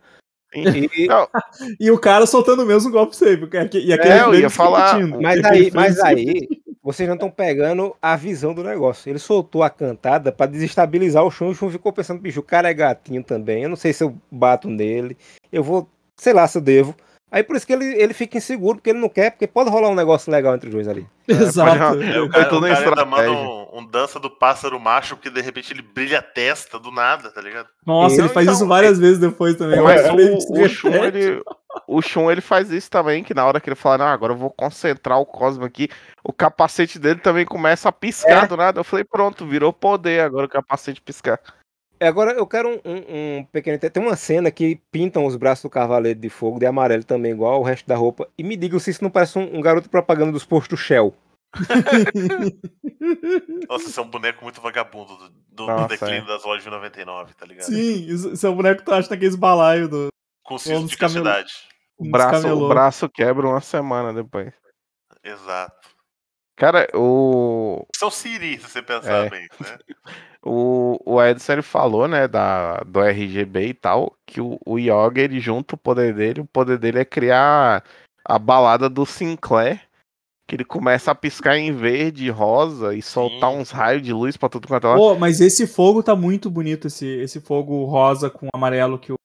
[0.54, 1.26] E- E- Não,
[1.80, 3.48] E o cara soltando o mesmo golpe sempre.
[3.78, 4.98] E aquele É, eu ia falar-.
[5.22, 6.48] Mas aí, mas aí,
[6.82, 9.10] vocês não estão pegando a visão do negócio.
[9.10, 11.50] Ele soltou a cantada pra desestabilizar o Shun.
[11.50, 13.62] O Shun ficou pensando, bicho, o cara é gatinho também.
[13.62, 15.16] Eu não sei se eu bato nele.
[15.52, 16.94] Eu vou, sei lá se eu devo.
[17.30, 19.88] Aí por isso que ele, ele fica inseguro, porque ele não quer, porque pode rolar
[19.88, 21.06] um negócio legal entre os dois ali.
[21.28, 22.02] Exato.
[22.02, 25.30] É, o Foi cara, o cara ainda manda um, um dança do pássaro macho que
[25.30, 27.68] de repente ele brilha a testa do nada, tá ligado?
[27.86, 29.80] Nossa, Então, ele faz então, isso várias vezes depois também.
[29.80, 31.40] Mas O o, o, Shun, ele,
[31.96, 34.36] o Shun, ele faz isso também, que na hora que ele fala, não, agora eu
[34.36, 35.88] vou concentrar o Cosmo aqui,
[36.24, 38.46] o capacete dele também começa a piscar É.
[38.46, 38.80] do nada.
[38.80, 41.40] Eu falei, pronto, virou poder agora o capacete piscar.
[42.02, 43.78] É, Agora eu quero um, um- um pequeno.
[43.78, 47.60] Tem uma cena que pintam os braços do Cavaleiro de Fogo de amarelo também, igual
[47.60, 48.26] o resto da roupa.
[48.38, 51.14] E me digam se isso não parece um, um garoto propaganda dos postos Shell.
[53.68, 56.26] Nossa, esse é um boneco muito vagabundo do, do- do Nossa, declínio é.
[56.26, 57.66] das lojas de 99, tá ligado?
[57.66, 60.08] Sim, isso, isso é o boneco que tu acha naqueles balaio do
[60.48, 61.52] dos de castidade.
[62.00, 64.52] O braço, o braço quebra uma semana depois.
[65.22, 65.90] Exato.
[66.56, 69.30] Cara, o, Isso é o Siri, se você pensar É.
[69.30, 69.78] bem, né?
[70.44, 75.22] o, o Edson ele falou, né, da, do RGB e tal, que o, o Yoga,
[75.22, 77.82] ele junta o poder dele, o poder dele é criar
[78.24, 79.88] a balada do Sinclair,
[80.46, 83.58] que ele começa a piscar em verde e rosa e soltar Sim.
[83.58, 84.98] uns raios de luz pra tudo quanto é lado.
[84.98, 89.16] Pô, mas esse fogo tá muito bonito, esse, esse fogo rosa com amarelo que o,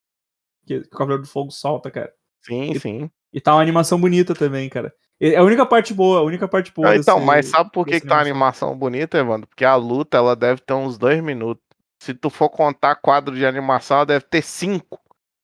[0.65, 2.13] que, que o Cavaleiro do Fogo solta, cara.
[2.45, 3.09] Sim, sim.
[3.33, 4.93] E tá uma animação bonita também, cara.
[5.19, 6.89] É a única parte boa, a única parte boa.
[6.89, 8.75] Ah, então, desse- mas sabe por que, que tá a animação.
[8.77, 9.47] bonita, Evandro?
[9.47, 11.63] Porque a luta ela deve ter uns dois minutos.
[12.01, 14.99] se tu for contar quadro de animação, ela deve ter cinco.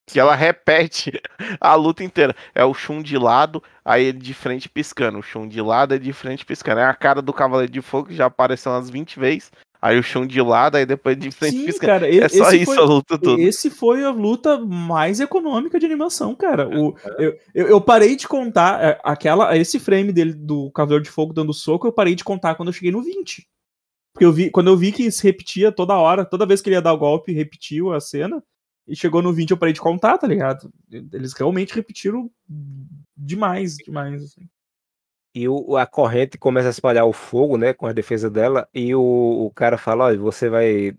[0.06, 1.12] Que ela repete
[1.60, 2.36] a luta inteira.
[2.54, 5.20] É o Shun de lado, aí ele de frente piscando.
[5.20, 6.82] O Shun de lado é de frente piscando.
[6.82, 9.50] É a cara do Cavaleiro de Fogo que já apareceu umas 20 vezes.
[9.82, 12.78] Aí o Shun de lado, aí depois de frente Sim, cara, É só isso foi-
[12.78, 13.42] a luta toda.
[13.42, 16.70] Esse foi a luta mais econômica de animação, cara.
[16.70, 21.10] O, eu, eu, eu parei de contar é, aquela, esse frame dele do Cavaleiro de
[21.10, 23.48] Fogo dando soco, eu parei de contar quando eu cheguei no 20.
[24.14, 26.76] Porque eu vi, quando eu vi que se repetia toda hora, toda vez que ele
[26.76, 28.44] ia dar o golpe, repetiu a cena.
[28.88, 30.72] E chegou no 20 eu parei de contar, tá ligado?
[30.92, 32.30] Eles realmente repetiram
[33.16, 34.24] demais, demais.
[34.24, 34.48] assim.
[35.34, 38.94] E o, a corrente começa a espalhar o fogo, né, com a defesa dela, e
[38.94, 39.00] o,
[39.46, 40.94] o cara fala, olha, você vai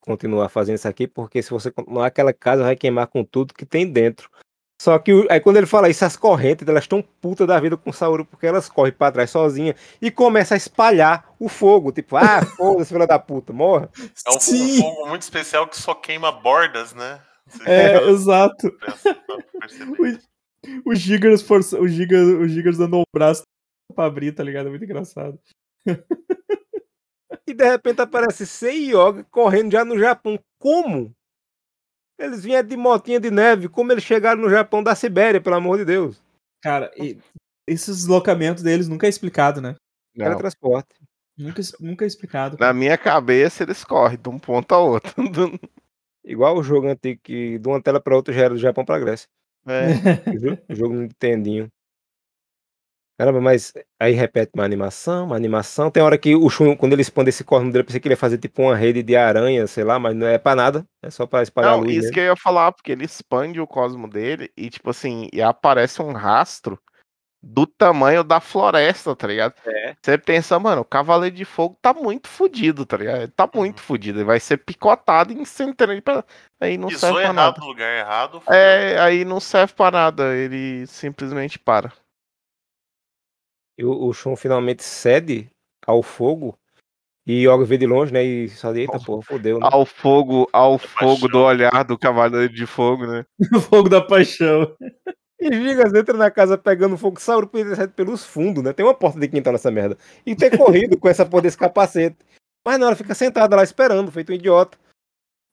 [0.00, 3.64] continuar fazendo isso aqui, porque se você continuar, aquela casa vai queimar com tudo que
[3.64, 4.30] tem dentro.
[4.80, 7.76] Só que o- aí quando ele fala isso, as correntes, elas estão putas da vida
[7.76, 11.90] com o Sauro, porque elas correm pra trás sozinha e começa a espalhar o fogo,
[11.90, 13.90] tipo, ah, foda-se, filha da puta, morra.
[14.26, 17.20] É um, Sim, fogo muito especial que só queima bordas, né?
[17.46, 18.70] Você é, exato.
[19.58, 20.20] perceber.
[20.84, 23.42] O Gigas, força, o Gigas, o Gigas dando um braço
[23.94, 24.66] pra abrir, tá ligado?
[24.66, 25.38] É muito engraçado.
[27.46, 30.38] E de repente aparece Sei Yoga correndo já no Japão.
[30.58, 31.14] Como?
[32.18, 35.78] Eles vieram de motinha de neve, como eles chegaram no Japão da Sibéria, pelo amor
[35.78, 36.20] de Deus.
[36.62, 37.16] Cara, e
[37.66, 39.76] esses deslocamentos deles nunca é explicado, né?
[40.16, 40.26] Não.
[40.26, 40.94] Teletransporte.
[41.36, 42.56] Nunca, nunca é explicado.
[42.58, 45.14] Na minha cabeça, eles correm de um ponto a outro.
[46.24, 48.98] Igual o jogo antigo que de uma tela para outra já era do Japão pra
[48.98, 49.28] Grécia.
[49.66, 50.72] É.
[50.72, 51.68] O jogo no Nintendinho.
[53.18, 55.90] Caramba, mas aí repete uma animação, uma animação.
[55.90, 58.12] Tem hora que o Shun, quando ele expande esse corno dele, eu pensei que ele
[58.12, 60.84] ia fazer tipo uma rede de aranha, sei lá, mas não é pra nada.
[61.02, 61.96] É só pra espalhar a Não, luz.
[61.96, 65.42] isso que eu ia falar, porque ele expande o cosmo dele e, tipo assim, e
[65.42, 66.78] aparece um rastro
[67.42, 69.54] do tamanho da floresta, tá ligado?
[69.66, 69.96] É.
[70.00, 73.22] Você pensa, mano, o Cavaleiro de Fogo tá muito fudido, tá ligado?
[73.22, 74.18] Ele tá muito fudido.
[74.18, 76.30] Ele vai ser picotado em centenas de pedaços.
[76.60, 77.60] Aí não Pisou serve pra errado nada.
[77.60, 78.42] no lugar errado.
[78.48, 80.36] É, aí não serve pra nada.
[80.36, 81.92] Ele simplesmente para.
[83.78, 85.48] E o, o Shun finalmente cede
[85.86, 86.58] ao fogo.
[87.24, 88.24] E Yoga vê de longe, né?
[88.24, 89.68] E só de, eita porra, fodeu, né?
[89.70, 91.44] Ao fogo, ao fogo do paixão.
[91.44, 93.24] olhar do Cavaleiro de Fogo, né?
[93.54, 94.74] O fogo da paixão.
[95.38, 97.48] E Gigas entra na casa pegando fogo, Sauro
[97.94, 98.72] pelos fundos, né?
[98.72, 99.96] Tem uma porta de quintal nessa merda.
[100.26, 102.16] E ter corrido com essa porra desse capacete.
[102.66, 104.76] Mas não, ela fica sentada lá esperando, feito um idiota.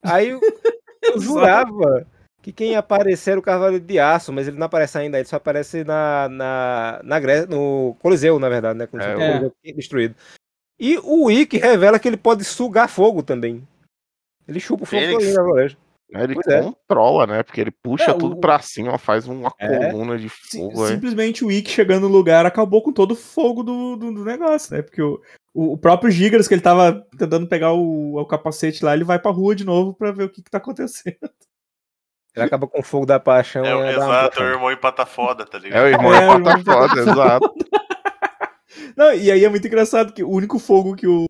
[0.03, 0.39] Aí eu,
[1.03, 2.07] eu jurava
[2.45, 5.27] que quem ia aparecer era o Cavaleiro de Aço, mas ele não aparece ainda, ele
[5.27, 8.85] só aparece na, na, na Grécia, no Coliseu, na verdade, né?
[8.85, 10.15] Quando É, o o- Coliseu destruído.
[10.79, 13.67] E o Ikki revela que ele pode sugar fogo também.
[14.47, 15.79] Ele chupa o fogo todinho na floresta.
[16.13, 16.61] Ele Pois é.
[16.61, 17.41] controla, né?
[17.41, 19.89] Porque ele puxa É, tudo o- pra cima, faz uma É.
[19.91, 20.85] coluna de fogo.
[20.85, 20.89] é.
[20.91, 24.75] simplesmente o Ikki chegando no lugar acabou com todo o fogo do, do, do negócio,
[24.75, 24.83] né?
[24.83, 25.19] Porque o,
[25.51, 29.17] o, o próprio Gigas, que ele tava tentando pegar o, o capacete lá, ele vai
[29.17, 31.17] pra rua de novo pra ver o que, que tá acontecendo.
[32.35, 33.63] Ele acaba com o fogo da paixão.
[33.65, 35.87] É, exato, é o irmão empata foda, tá É o ligado?
[35.87, 37.53] irmão É, é, o irmão foda, exato.
[38.95, 41.25] Não, e aí é muito engraçado que o único fogo que o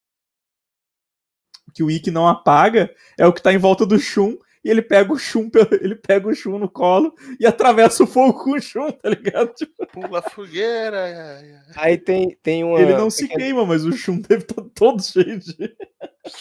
[1.73, 2.89] que o Ikki não apaga
[3.19, 5.49] é o que tá em volta do Shun e ele pega o Shun,
[5.81, 9.53] ele pega o Shun no colo e atravessa o fogo com o Shun, tá ligado?
[9.53, 11.03] Tipo, Pula a fogueira.
[11.03, 11.73] ai, ai, ai.
[11.75, 12.79] Aí tem, tem uma.
[12.79, 15.75] ele não se queima, mas o Shun deve estar todo cheio de.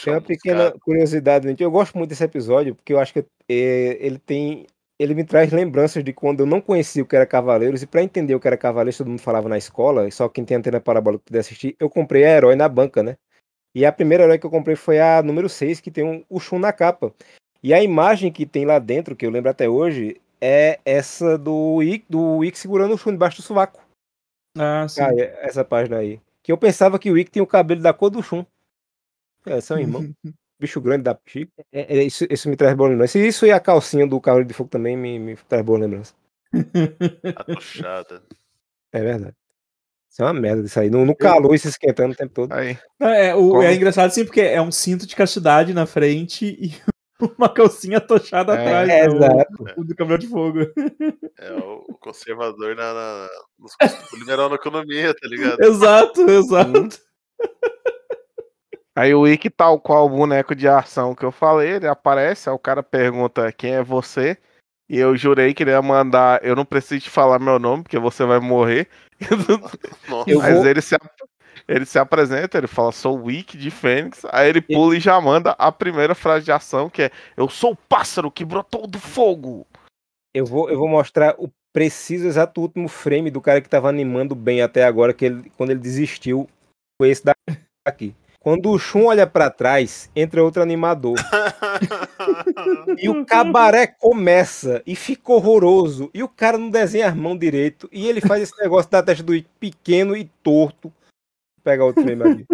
[0.03, 1.63] Tem uma pequena curiosidade, gente.
[1.63, 4.67] Eu gosto muito desse episódio, porque eu acho que é, ele tem.
[4.99, 8.03] Ele me traz lembranças de quando eu não conhecia o que era Cavaleiros, e pra
[8.03, 10.81] entender o que era Cavaleiros, todo mundo falava na escola, e só quem tem antena
[10.81, 13.17] parabólica puder assistir, eu comprei a herói na banca, né?
[13.75, 16.39] E a primeira herói que eu comprei foi a número 6, que tem um, o
[16.39, 17.13] Shun na capa.
[17.61, 21.83] E a imagem que tem lá dentro, que eu lembro até hoje, é essa do
[21.83, 23.83] Ikki, do segurando o Shun debaixo do sovaco.
[24.57, 25.01] Ah, sim.
[25.01, 26.21] Ah, é essa página aí.
[26.41, 28.45] Que eu pensava que o Ikki tinha o cabelo da cor do Shun.
[29.47, 30.05] É, são irmãos.
[30.61, 31.53] Bicho grande da Chico.
[31.73, 33.19] É, é, isso, isso me traz boa lembrança.
[33.19, 36.15] E isso e a calcinha do Cavaleiro de Fogo também me, me traz boa lembrança.
[37.37, 38.23] Atochada.
[38.93, 39.35] É verdade.
[40.11, 40.89] Isso é uma merda disso aí.
[40.89, 42.53] No, no calor e se esquentando o tempo todo.
[42.53, 46.47] Aí, Não, é, o- é engraçado sim, porque é um cinto de castidade na frente
[46.61, 46.73] e
[47.37, 48.89] uma calcinha tochada É, atrás.
[48.89, 49.65] É, né, o- exato.
[49.81, 50.59] o do Cavaleiro de Fogo.
[51.37, 53.29] É o conservador na, na,
[53.59, 55.61] nos custos liberal na economia, tá ligado?
[55.61, 56.89] exato, exato.
[58.95, 62.55] Aí o Ikki, tal qual o boneco de ação que eu falei, ele aparece, aí
[62.55, 64.37] o cara pergunta quem é você.
[64.89, 66.45] E eu jurei que ele ia mandar.
[66.45, 68.89] Eu não preciso te falar meu nome, porque você vai morrer.
[70.39, 71.11] Mas vou- ele se, ap-
[71.67, 74.25] ele se apresenta, ele fala, sou o Wick de Fênix.
[74.31, 77.73] Aí ele pula e já manda a primeira frase de ação, que é Eu sou
[77.73, 79.67] o pássaro que brotou do fogo.
[80.35, 84.35] Eu vou, eu vou mostrar o preciso exato último frame do cara que tava animando
[84.35, 86.49] bem até agora, que ele, quando ele desistiu,
[87.01, 87.25] foi esse
[87.87, 88.15] daqui.
[88.45, 91.17] Quando o Shun olha pra trás, entra outro animador.
[92.99, 96.11] E o cabaré começa e fica horroroso.
[96.15, 97.89] E o cara não desenha as mãos direito.
[97.91, 100.89] E ele faz esse negócio da testa do pequeno e torto.
[100.89, 102.47] Vou pegar outro frame aqui.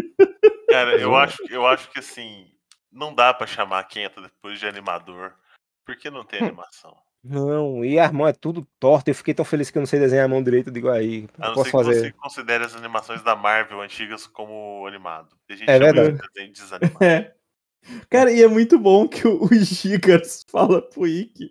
[0.70, 2.46] Cara, eu acho, eu acho que assim,
[2.90, 5.35] não dá pra chamar quem entra depois de animador,
[5.85, 6.96] porque não tem animação.
[7.22, 9.11] Não, e as mãos é tudo torto.
[9.11, 10.68] Eu fiquei tão feliz que eu não sei desenhar a mão direito.
[10.68, 12.00] Eu digo aí, A não posso ser que fazer.
[12.00, 15.28] você considere as animações da Marvel antigas como animado.
[15.66, 16.12] É verdade.
[16.12, 16.96] de desenho desanimado.
[17.04, 17.35] É.
[18.11, 21.50] Cara, e é muito bom que o, o Gigas fala pro Ikki: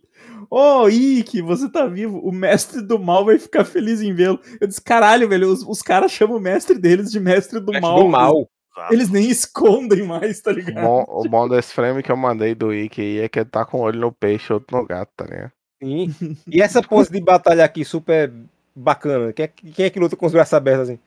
[0.50, 2.20] Ô, Ikki, você tá vivo.
[2.20, 4.40] O mestre do mal vai ficar feliz em vê-lo.
[4.62, 7.82] Eu disse: caralho, velho, os, os caras chamam o mestre deles de mestre do Mestre
[7.82, 8.00] mal.
[8.04, 8.50] do mal.
[8.78, 8.94] Exato.
[8.94, 10.84] Eles nem escondem mais, tá O ligado?
[10.84, 13.66] bom, o bom desse frame que eu mandei do Ikki aí é que ele tá
[13.66, 15.52] com um olho no peixe e outro no gato, tá ligado?
[15.82, 16.14] Sim.
[16.48, 18.32] E essa pose de batalha aqui, super
[18.76, 19.32] bacana.
[19.34, 21.00] Quem é, que- quem é que luta com os braços abertos assim?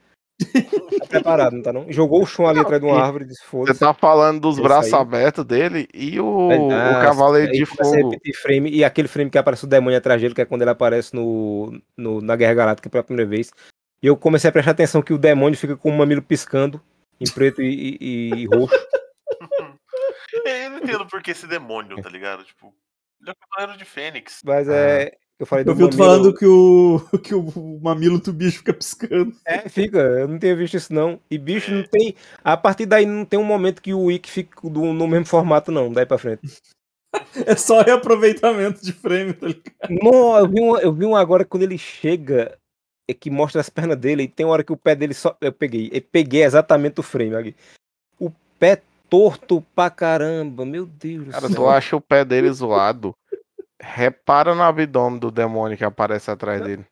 [0.99, 1.93] Tá preparado, não tá não?
[1.93, 4.93] Jogou o chão ali atrás de uma árvore e disse, Você tá falando dos braços
[4.93, 8.17] abertos dele e o, Ah, o Cavaleiro de Fogo.
[8.41, 11.15] frame, e aquele frame que aparece o demônio atrás dele, que é quando ele aparece
[11.15, 13.53] no, no- na Guerra Galáctica pela primeira vez.
[14.03, 16.81] E eu comecei a prestar atenção que o demônio fica com o mamilo piscando,
[17.21, 18.75] em preto e, e- e roxo.
[20.45, 22.43] Eu não entendo por que esse demônio, tá ligado?
[22.45, 22.75] Tipo,
[23.23, 24.41] ele é o cavaleiro de Fênix.
[24.45, 25.13] Mas é.
[25.39, 28.59] Eu falei do Eu vi tu mamilo- falando que o, que o mamilo do bicho
[28.59, 29.35] fica piscando.
[29.45, 29.99] É, fica.
[29.99, 31.19] Eu não tinha visto isso, não.
[31.31, 32.15] E bicho, não tem.
[32.45, 35.73] A partir daí não tem um momento que o Wiki fica do- no mesmo formato,
[35.73, 35.93] não.
[35.93, 36.43] Daí pra frente.
[37.47, 39.91] É só reaproveitamento de frame, tá ligado?
[39.91, 42.57] Não, eu vi, um, eu vi um agora quando ele chega.
[43.09, 45.37] É que mostra as pernas dele e tem uma hora que o pé dele só.
[45.41, 45.91] Eu peguei.
[45.93, 47.55] Eu peguei exatamente o frame aqui.
[48.19, 48.81] O pé
[49.13, 50.65] torto pra caramba.
[50.65, 51.57] Meu Deus do Cara, céu.
[51.57, 53.15] tu acha o pé dele zoado?
[53.79, 56.87] Repara no abdômen do demônio que aparece atrás dele.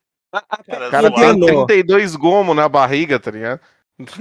[0.67, 1.39] Cara, O cara tem zoado.
[1.39, 1.67] menor.
[1.67, 3.61] 32 gomos na barriga, tá ligado?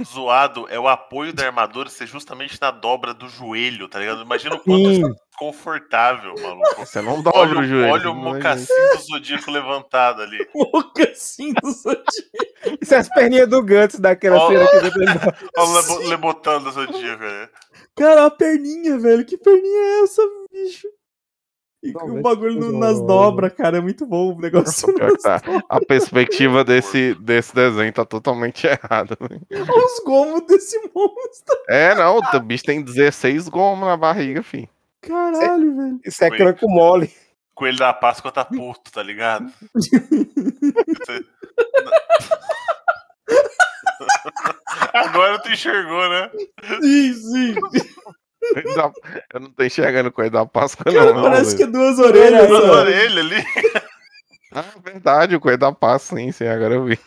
[0.04, 4.20] Zoado é o apoio da armadura ser justamente na dobra do joelho, tá ligado?
[4.22, 5.06] Imagina o quanto Sim.
[5.06, 6.74] é confortável, maluco.
[6.84, 7.92] Você não dobra Olha, o joelho.
[7.92, 10.38] olha o é mocassim do Zodíaco levantado ali.
[10.54, 12.78] Mocassim do Zodíaco.
[12.78, 14.48] Isso é as perninhas do Guts daquela Ó.
[14.48, 14.82] cena que eu.
[15.56, 17.48] Olha o lebo- lebotando do Zodíaco, né?
[18.00, 19.22] Cara, a perninha, velho.
[19.26, 20.88] Que perninha é essa, bicho?
[21.82, 24.88] E Não, o bagulho no- nas dobras, cara, é muito bom o negócio.
[25.22, 25.42] Tá.
[25.68, 29.16] A perspectiva desse, desse desenho tá totalmente errada.
[29.20, 29.42] velho.
[29.52, 31.56] Olha os gomos desse monstro.
[31.68, 34.68] É, não, o bicho tem 16 gomos na barriga, filho.
[35.02, 36.00] Caralho, velho.
[36.02, 37.12] Isso é cranco mole.
[37.54, 39.52] Coelho da Páscoa tá puto, tá ligado?
[44.94, 46.30] Agora tu enxergou, né?
[46.80, 47.54] Sim, sim.
[49.32, 51.22] Eu não tô enxergando coisa da Páscoa, Cara, não.
[51.22, 51.68] parece que velho.
[51.68, 52.48] é duas orelhas.
[52.48, 53.44] Duas orelhas ali.
[54.52, 56.98] Ah, verdade, o coelho da Páscoa, sim, sim, agora eu vi.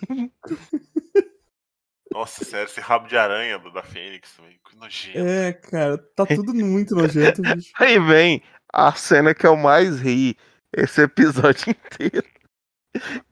[2.11, 4.29] Nossa, sério, esse rabo de aranha do, da Fênix.
[4.69, 5.17] Que nojento.
[5.17, 7.71] É, cara, tá tudo muito nojento, bicho.
[7.75, 10.37] Aí vem a cena que eu mais ri
[10.75, 12.23] esse episódio inteiro.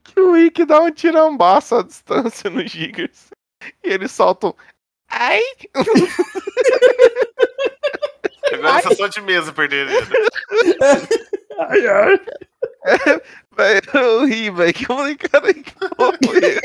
[0.03, 3.29] Que o Rick dá um tirambaço à distância no Gigas.
[3.83, 4.53] E ele solta um.
[5.09, 5.41] Ai!
[8.53, 10.01] Agora você só de mesa perder ele.
[10.01, 10.07] né?
[11.59, 12.19] Ai, ai.
[13.55, 14.73] Véi, eu ri, velho.
[14.73, 16.61] Que eu falei, cara, que porra foi essa?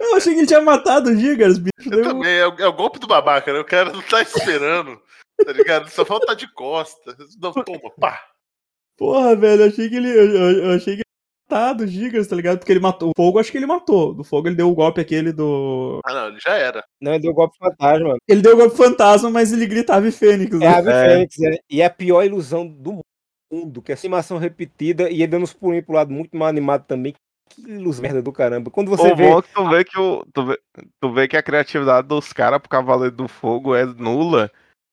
[0.00, 1.70] Eu achei que ele tinha matado o Gigas, bicho.
[1.92, 3.58] Eu também, é o, é o golpe do babaca, né?
[3.60, 5.00] O cara não tá esperando,
[5.44, 5.88] tá ligado?
[5.88, 7.16] Só falta tá de costa.
[7.40, 8.22] Não, toma, pá.
[8.98, 10.10] Porra, velho, eu achei que ele.
[10.10, 11.02] Eu, eu- eu achei que
[11.50, 12.58] matado o Gigas, tá ligado?
[12.58, 13.10] Porque ele matou.
[13.10, 14.14] O fogo, acho que ele matou.
[14.14, 16.00] Do fogo ele deu o golpe aquele do.
[16.04, 16.84] Ah, não, ele já era.
[17.00, 18.16] Não, ele deu golpe fantasma.
[18.28, 20.54] Ele deu o golpe fantasma, mas ele gritava e Fênix.
[20.54, 20.66] É Né?
[20.66, 23.00] a Ave Fênix, é- e é a pior ilusão do
[23.52, 26.48] mundo, que é essa animação repetida e ele dando uns pulinhos pro lado muito mal
[26.48, 27.14] animado também.
[27.52, 28.70] Que luz merda do caramba.
[28.70, 29.28] Quando você O vê.
[29.28, 30.58] bom é que tu vê que, o, tu, vê,
[31.00, 34.50] tu vê que a criatividade dos caras pro Cavaleiro do Fogo é nula.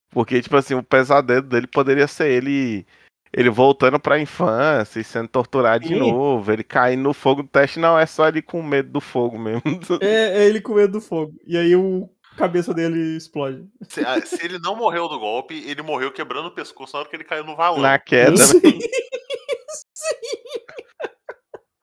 [0.10, 2.88] Porque, tipo assim, o pesadelo dele poderia ser ele.
[3.34, 6.00] Ele voltando pra infância e sendo torturado de Sim.
[6.00, 6.52] novo.
[6.52, 9.62] Ele caindo no fogo do teste, não, é só ele com medo do fogo mesmo.
[10.02, 11.34] É, é ele com medo do fogo.
[11.46, 13.68] E aí o cabeça dele explode.
[13.90, 17.10] Se, ah, se ele não morreu do golpe, ele morreu quebrando o pescoço na hora
[17.10, 17.82] que ele caiu no valão.
[17.82, 18.54] Na queda, Isso.
[18.56, 18.62] né?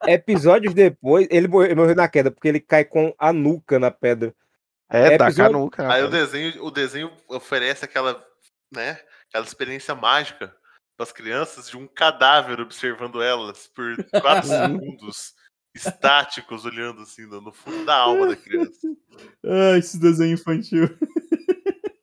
[0.07, 3.89] Episódios depois, ele morreu, ele morreu na queda, porque ele cai com a nuca na
[3.91, 4.33] pedra.
[4.89, 5.91] É, tá Episódio- canuca.
[5.91, 8.23] Aí o desenho, o desenho oferece aquela,
[8.71, 10.55] né, aquela experiência mágica
[10.95, 15.33] para as crianças de um cadáver observando elas por quatro segundos,
[15.75, 18.87] estáticos, olhando assim no fundo da alma da criança.
[19.45, 20.89] Ah, esse desenho infantil.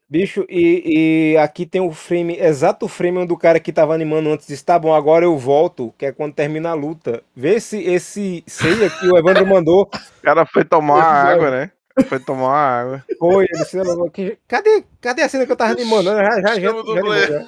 [0.09, 4.28] Bicho, e, e aqui tem o frame, exato frame onde o cara que tava animando
[4.28, 7.22] antes disse, tá bom, agora eu volto, que é quando termina a luta.
[7.34, 9.84] Vê esse, esse ceia que o Evandro mandou.
[9.84, 11.72] O cara foi tomar água, né?
[12.11, 13.05] Foi tomar uma água.
[13.18, 16.11] Foi, ele disse, "Não, que- cadê, cadê a cena que eu tava animando?
[16.11, 17.47] Já, já, já, já, já.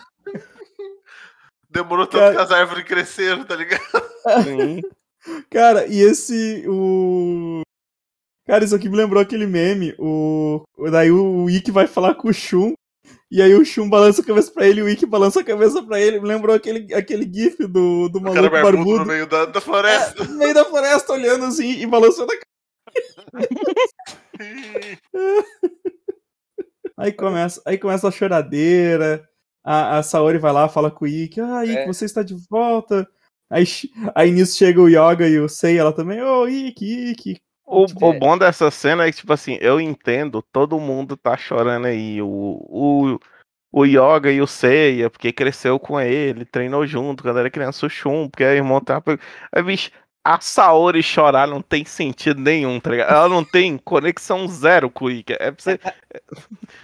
[1.74, 3.82] Demorou tanto Cara- que as árvores cresceram, tá ligado?
[4.44, 4.80] Sim.
[5.50, 6.64] Cara, e esse.
[6.68, 7.62] O.
[8.46, 9.94] Cara, isso aqui me lembrou aquele meme.
[9.98, 10.62] O.
[10.90, 12.74] Daí o Ikki vai falar com o Shun.
[13.30, 15.82] E aí o Shun balança a cabeça pra ele e o Ikki balança a cabeça
[15.82, 16.20] pra ele.
[16.20, 19.60] Me lembrou aquele, aquele gif do, do O cara maluco barbudo no meio da, da
[19.60, 20.24] floresta.
[20.24, 22.36] No meio da floresta olhando assim e balançando a
[26.96, 29.28] Aí começa, aí começa a choradeira.
[29.64, 31.40] A, a Saori vai lá, fala com o Ikki.
[31.40, 31.86] Ah, Ikki, É.
[31.86, 33.08] você está de volta.
[33.50, 33.64] Aí,
[34.14, 36.20] aí nisso chega o Yoga e o Sei, ela também.
[36.22, 37.40] Ô, Ikki, Ikki.
[37.66, 41.36] O, Tipo, o bom dessa cena é que, tipo assim, eu entendo, todo mundo tá
[41.36, 42.20] chorando aí.
[42.20, 43.18] O, o,
[43.72, 47.90] o Yoga e o Seiya, porque cresceu com ele, treinou junto quando era criança, o
[47.90, 49.18] Shun, porque é irmão tava.
[49.50, 49.90] Aí, bicho,
[50.24, 53.12] a Saori chorar não tem sentido nenhum, tá ligado?
[53.12, 55.34] Ela não tem conexão zero com o Ikki.
[55.34, 55.78] É pra você.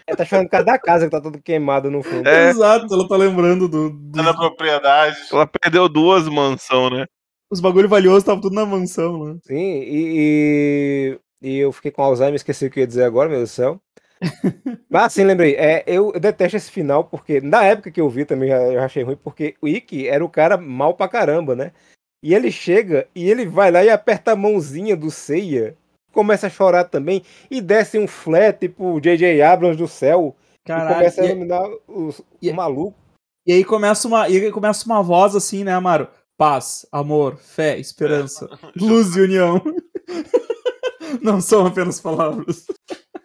[0.07, 2.28] Ela tá chorando por causa da casa que tá toda queimada no fundo.
[2.28, 2.51] É.
[2.51, 5.16] Exato, ela tá lembrando do, do- Tá na propriedade.
[5.32, 7.07] Ela perdeu duas mansão, né?
[7.53, 9.38] os bagulho valiosos, tava tudo na mansão, né?
[9.43, 13.28] Sim, e, e, e eu fiquei com Alzheimer, esqueci o que eu ia dizer agora,
[13.28, 13.80] meu Deus do céu.
[14.88, 15.57] Mas sim, lembrei.
[15.57, 18.80] É, eu, eu detesto esse final, porque na época que eu vi também já- eu
[18.80, 21.72] achei ruim, porque o Ikki era o cara mal pra caramba, né?
[22.22, 25.74] E ele chega e ele vai lá e aperta a mãozinha do Seiya,
[26.12, 29.40] começa a chorar também, e desce um flat, tipo o J.J.
[29.42, 30.96] Abrams do céu, e Caralho.
[30.96, 32.94] começa a E, iluminar os, e- o maluco.
[33.46, 36.08] e aí começa uma, e aí começa uma voz assim, né, Amaro?
[36.36, 39.62] Paz, amor, fé, esperança, luz e união.
[41.22, 42.66] Não são apenas palavras.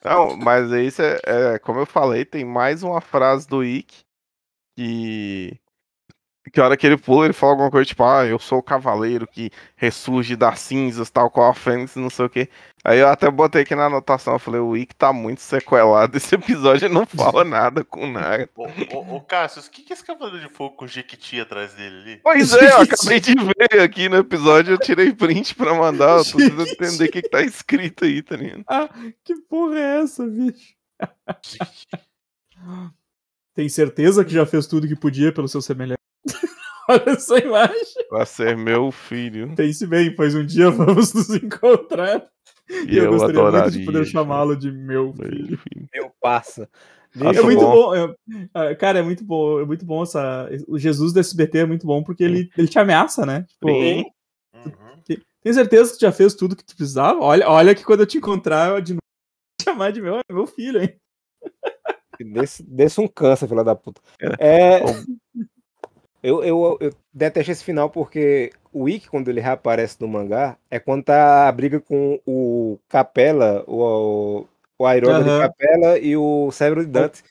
[0.04, 4.04] Não, mas é isso é, é, como eu falei, tem mais uma frase do Ikki
[4.78, 5.58] que
[6.52, 8.64] que a hora que ele pula, ele fala alguma coisa tipo, ah, eu sou o
[8.64, 12.50] cavaleiro que ressurge das cinzas, tal qual a Fênix, não sei o que.
[12.84, 16.36] Aí eu até botei aqui na anotação, eu falei, o Ikki tá muito sequelado, esse
[16.36, 18.48] episódio não fala nada com nada.
[18.56, 21.74] Ô, ô, ô, Cassius, o que, que é esse cavaleiro de fogo com Jequiti atrás
[21.74, 22.20] dele ali?
[22.24, 26.26] Pois é, eu acabei de ver aqui no episódio, eu tirei print pra mandar, eu
[26.26, 28.64] tô tentando entender o que, que tá escrito aí, tá ligado?
[28.68, 28.88] Ah,
[29.24, 30.76] que porra é essa, bicho?
[33.56, 36.06] Tem certeza que já fez tudo que podia pelo seu semelhante?
[36.88, 38.08] Olha essa imagem.
[38.10, 39.54] Pra ser meu filho.
[39.56, 42.28] Pense bem, pois um dia vamos nos encontrar.
[42.70, 43.80] E, E eu, eu, gostaria muito adoraria.
[43.80, 45.60] de poder chamá-lo de meu meu filho.
[45.94, 46.70] Meu passa.
[47.22, 47.72] Acho É muito bom.
[47.72, 47.96] bom.
[47.96, 48.16] é-
[48.54, 49.60] é, cara, é muito bom.
[49.60, 50.50] É muito bom essa.
[50.68, 53.44] O Jesus do SBT é muito bom porque ele, ele te ameaça, né?
[53.50, 54.06] Tipo, Sim.
[54.54, 55.18] Uhum.
[55.44, 57.20] tem certeza que tu já fez tudo que tu precisava?
[57.20, 60.20] Olha, olha que quando eu te encontrar, eu de novo vou te chamar de meu,
[60.30, 60.96] meu filho, hein?
[62.34, 64.02] Desse, desse um câncer, filha da puta.
[64.40, 65.04] É, Bom.
[66.28, 70.80] Eu, eu, eu detesto esse final porque o Ikki, quando ele reaparece no mangá, é
[70.80, 74.46] quando tá a briga com o Capela, o,
[74.80, 75.40] o Airoga de Aham.
[75.40, 77.24] Capela e o Cérebro de Dante.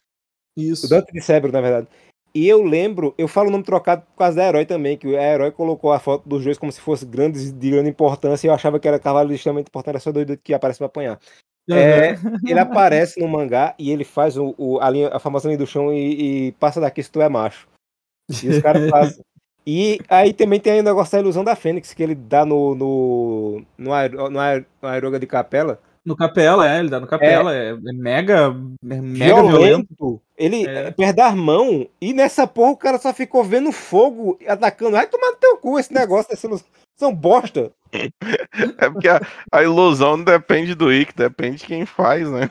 [0.56, 0.86] Isso.
[0.86, 1.88] O Dante de Cérebro, na verdade.
[2.32, 5.22] E eu lembro, eu falo o nome trocado por causa da Herói também, que a
[5.22, 8.54] Herói colocou a foto dos dois como se fosse grandes de grande importância, e eu
[8.54, 11.18] achava que era cavalo de extremamente importante, era só doido que aparece pra apanhar.
[11.70, 12.40] É, Aham.
[12.46, 15.66] ele aparece no mangá e ele faz o, o- a, linha, a famosa linha do
[15.66, 17.66] chão e, e passa daqui se tu é macho.
[18.42, 19.24] E os caras fazem.
[19.66, 22.74] E aí também tem o negócio da ilusão da Fênix, que ele dá no.
[22.74, 24.38] no, no, Airo- no,
[24.82, 25.80] no Airoga de Capela.
[26.04, 27.54] No Capela, é, ele dá no Capela.
[27.56, 28.54] É, é mega,
[28.90, 29.88] é mega violento.
[29.98, 30.22] violento.
[30.36, 30.88] Ele É.
[30.88, 30.90] é.
[30.90, 34.96] perde a mão e nessa porra o cara só ficou vendo fogo e atacando.
[34.98, 36.66] Vai tomar no teu cu esse negócio dessa ilusão.
[36.94, 37.72] São bosta.
[38.78, 39.18] É porque a,
[39.50, 42.50] a ilusão não depende do Ikki, depende de quem faz, né?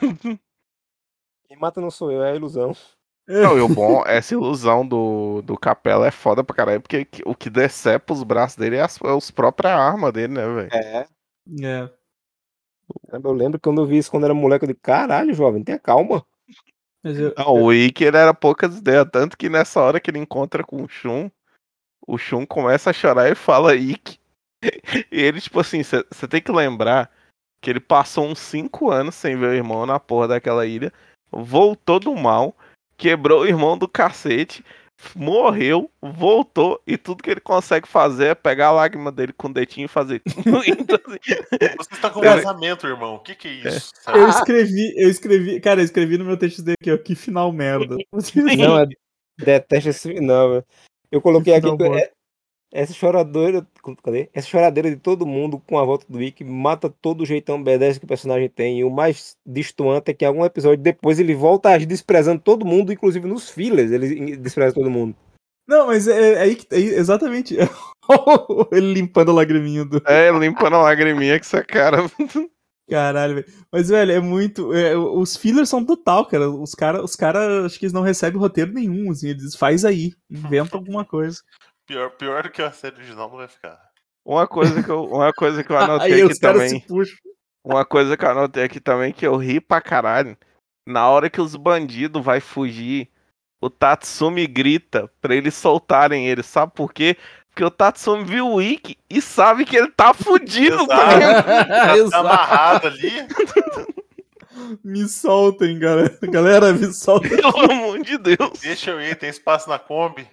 [1.46, 2.74] Quem mata não sou eu, é a ilusão.
[3.26, 7.22] Não, e o bom, essa ilusão do, do Capela é foda pra caralho, porque que-
[7.24, 10.68] o que decepa os braços dele é as, é os próprias armas dele, né, velho?
[10.72, 11.06] É.
[11.62, 11.90] É.
[13.12, 15.78] Eu lembro que quando eu vi isso quando era moleque, eu disse, caralho, jovem, tenha
[15.78, 16.24] calma.
[17.02, 20.18] Mas eu- Não, o Ikki ele era poucas ideias, tanto que nessa hora que ele
[20.18, 21.30] encontra com o Shun,
[22.06, 24.18] o Shun começa a chorar e fala Ikki.
[25.12, 27.10] E ele, tipo assim, você tem que lembrar
[27.62, 30.92] que ele passou uns 5 anos sem ver o irmão na porra daquela ilha,
[31.32, 32.56] voltou do mal,
[32.96, 34.64] quebrou o irmão do cacete,
[35.14, 39.52] morreu, voltou, e tudo que ele consegue fazer é pegar a lágrima dele com o
[39.52, 40.22] dedinho e fazer.
[40.66, 43.16] Então, assim, Você está com Cara, vazamento, irmão.
[43.16, 43.92] O que, que é isso?
[44.08, 47.96] Eu escrevi, eu escrevi, cara, eu escrevi no meu TXT aqui, ó, que final merda.
[48.56, 48.86] Não, é,
[49.38, 50.20] detesto esse.
[50.20, 50.64] Não, velho.
[51.10, 51.76] eu coloquei Que aqui.
[51.76, 52.12] final que- é-
[52.74, 53.64] essa choradeira.
[54.02, 54.28] Cadê?
[54.34, 57.98] Essa choradeira de todo mundo com a volta do Wick mata todo o jeitão B10
[57.98, 58.80] que o personagem tem.
[58.80, 62.42] E o mais distoante é que em algum episódio depois ele volta a agir desprezando
[62.42, 65.14] todo mundo, inclusive nos fillers, ele despreza todo mundo.
[65.66, 67.56] Não, mas é, é aí que é exatamente.
[68.72, 70.02] ele limpando a lagriminha do.
[70.06, 71.98] é, limpando a lagriminha que essa cara.
[72.88, 73.46] Caralho, velho.
[73.72, 74.74] Mas, velho, é muito.
[74.74, 76.50] é, os fillers são total, cara.
[76.50, 79.28] Os caras, os cara, acho que eles não recebem roteiro nenhum, assim.
[79.28, 81.38] Eles faz aí, inventa alguma coisa.
[81.86, 83.78] Pior, pior que a série original não vai ficar.
[84.24, 86.84] Uma coisa que eu, uma coisa que eu anotei aqui também.
[87.62, 90.36] Uma coisa que eu anotei aqui também que eu ri pra caralho.
[90.86, 93.08] Na hora que os bandidos vai fugir,
[93.60, 96.42] o Tatsumi grita pra eles soltarem ele.
[96.42, 97.16] Sabe por quê?
[97.48, 102.16] Porque o Tatsumi viu o Ikki e sabe que ele tá fudido tá Exato.
[102.16, 103.10] amarrado ali.
[104.82, 106.18] Me soltem, galera.
[106.22, 107.30] Galera, me soltem.
[107.36, 108.60] Pelo amor de Deus.
[108.60, 110.28] Deixa eu ir, tem espaço na Kombi.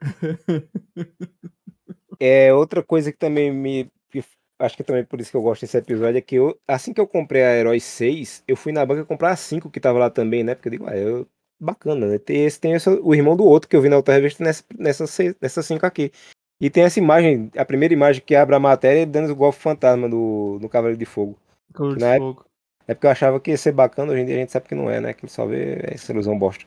[2.20, 3.90] É outra coisa que também me.
[4.10, 4.24] que
[4.58, 7.00] acho que também por isso que eu gosto desse episódio é que eu, assim que
[7.00, 10.10] eu comprei a Herói 6, eu fui na banca comprar a 5 que tava lá
[10.10, 10.54] também, né?
[10.54, 11.28] Porque eu digo, ah, eu,
[11.60, 12.18] bacana, né?
[12.18, 14.64] Tem esse, tem esse, o irmão do outro que eu vi na outra revista nessa,
[14.76, 15.04] nessa,
[15.40, 16.10] nessa 5 aqui.
[16.60, 20.08] E tem essa imagem, a primeira imagem que abre a matéria, dando o golpe fantasma
[20.08, 21.38] no, no Cavaleiro de Fogo.
[21.72, 22.44] Cor de fogo.
[22.88, 24.74] É porque eu achava que ia ser bacana, hoje em dia a gente sabe que
[24.74, 25.12] não é, né?
[25.12, 26.64] Que ele só vê essa ilusão bosta.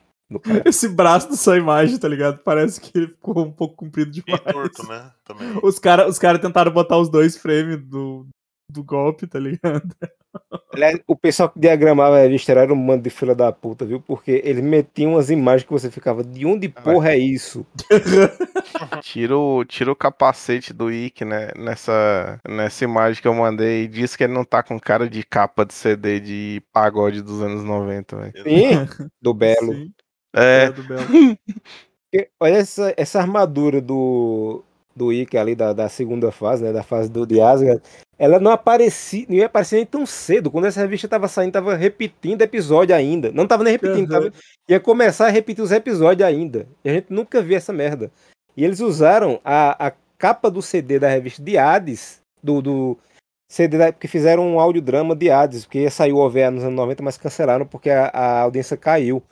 [0.66, 2.40] Esse braço dessa imagem, tá ligado?
[2.44, 4.42] Parece que ele ficou um pouco comprido E demais.
[4.44, 5.12] torto, né?
[5.26, 5.60] Também.
[5.64, 8.28] Os caras os cara tentaram botar os dois frames do,
[8.70, 9.94] do golpe, tá ligado?
[10.74, 14.00] Aliás, o pessoal que diagramava a revista era um mando de fila da puta, viu?
[14.00, 17.66] Porque eles metiam umas imagens que você ficava, de onde porra é isso?
[19.02, 21.50] Tira o, tira o capacete do Ikki, né?
[21.58, 23.84] Nessa, nessa imagem que eu mandei.
[23.84, 27.42] E diz que ele não tá com cara de capa de CD de pagode dos
[27.42, 28.34] anos 90, velho.
[28.44, 29.74] Sim, do Belo.
[29.74, 29.92] Sim,
[30.34, 30.70] É,
[32.40, 34.64] olha essa, essa armadura do,
[34.96, 36.72] do Ikki ali da, da segunda fase, né?
[36.72, 37.82] Da fase do de Asgard.
[38.18, 40.52] Ela não aparecia, não ia aparecer nem tão cedo.
[40.52, 43.32] Quando essa revista tava saindo, tava repetindo episódio ainda.
[43.32, 44.26] Não tava nem repetindo, Aham.
[44.26, 44.34] tava,
[44.70, 46.68] ia começar a repetir os episódios ainda.
[46.84, 48.12] E a gente nunca viu essa merda.
[48.56, 52.98] E eles usaram a, a capa do CD da revista de Hades, do, do
[53.50, 57.02] CD, da, porque fizeram um audiodrama de Hades, porque saiu o OVA nos anos 90,
[57.02, 59.24] mas cancelaram porque a, a audiência caiu.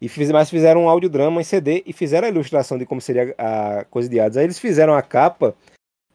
[0.00, 3.34] E fiz, mas fizeram um audiodrama em CD e fizeram a ilustração de como seria
[3.38, 4.36] a coisa de Hades.
[4.36, 5.54] Aí eles fizeram a capa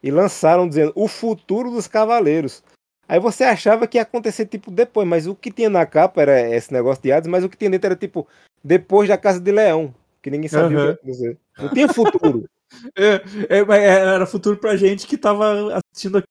[0.03, 2.63] e lançaram dizendo o futuro dos cavaleiros.
[3.07, 6.39] Aí você achava que ia acontecer tipo depois, mas o que tinha na capa era
[6.55, 8.27] esse negócio de Hades, mas o que tinha dentro era tipo
[8.63, 11.37] depois da Casa de Leão, que ninguém sabia o que ia acontecer.
[11.57, 12.49] Não tinha futuro.
[12.95, 16.27] É, é, mas era futuro pra gente que tava assistindo aqui.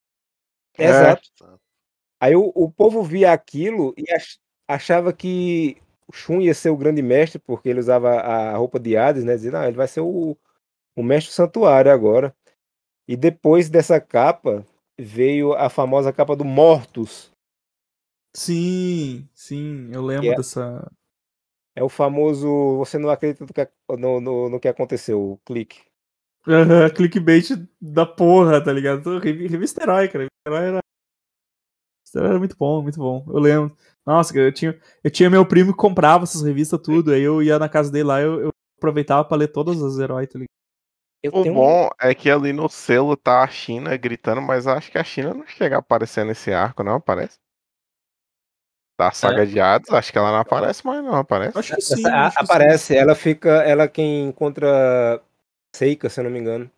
[0.78, 0.88] É.
[0.88, 1.28] Exato.
[2.18, 5.76] Aí o, o povo via aquilo e ach- achava que
[6.12, 9.34] Shun ia ser o grande mestre, porque ele usava a roupa de Hades, né?
[9.36, 10.36] Dizendo, ah, ele vai ser o,
[10.96, 12.34] o mestre do santuário agora.
[13.08, 14.64] E depois dessa capa
[14.98, 17.30] veio a famosa capa do Mortus.
[18.34, 20.36] Sim, sim, eu lembro Yeah.
[20.36, 20.90] dessa.
[21.74, 25.80] É o famoso você não acredita no que, no, no, no que aconteceu, o clique.
[26.96, 29.18] Clickbait da porra, tá ligado?
[29.18, 30.24] Revi- Revista Herói, cara.
[30.24, 30.80] Revista Herói era...
[32.00, 33.24] Revista Herói era muito bom, muito bom.
[33.28, 33.76] Eu lembro.
[34.10, 37.60] Nossa, eu tinha, eu tinha meu primo que comprava essas revistas tudo, aí eu ia
[37.60, 40.50] na casa dele lá, eu, eu aproveitava pra ler todas as heróis, tá ligado?
[41.22, 44.66] Eu O tenho um- bom é que ali no selo tá a China gritando, mas
[44.66, 47.38] acho que a China não chega a aparecer nesse arco, não aparece?
[48.98, 51.56] Da saga de Hades, acho que ela não aparece mais, não aparece.
[51.56, 52.06] Acho que Essa- sim.
[52.06, 52.52] a- acho que sim.
[52.52, 53.48] aparece, ela fica.
[53.62, 55.22] Ela quem encontra
[55.74, 56.68] Seika, se eu não me engano.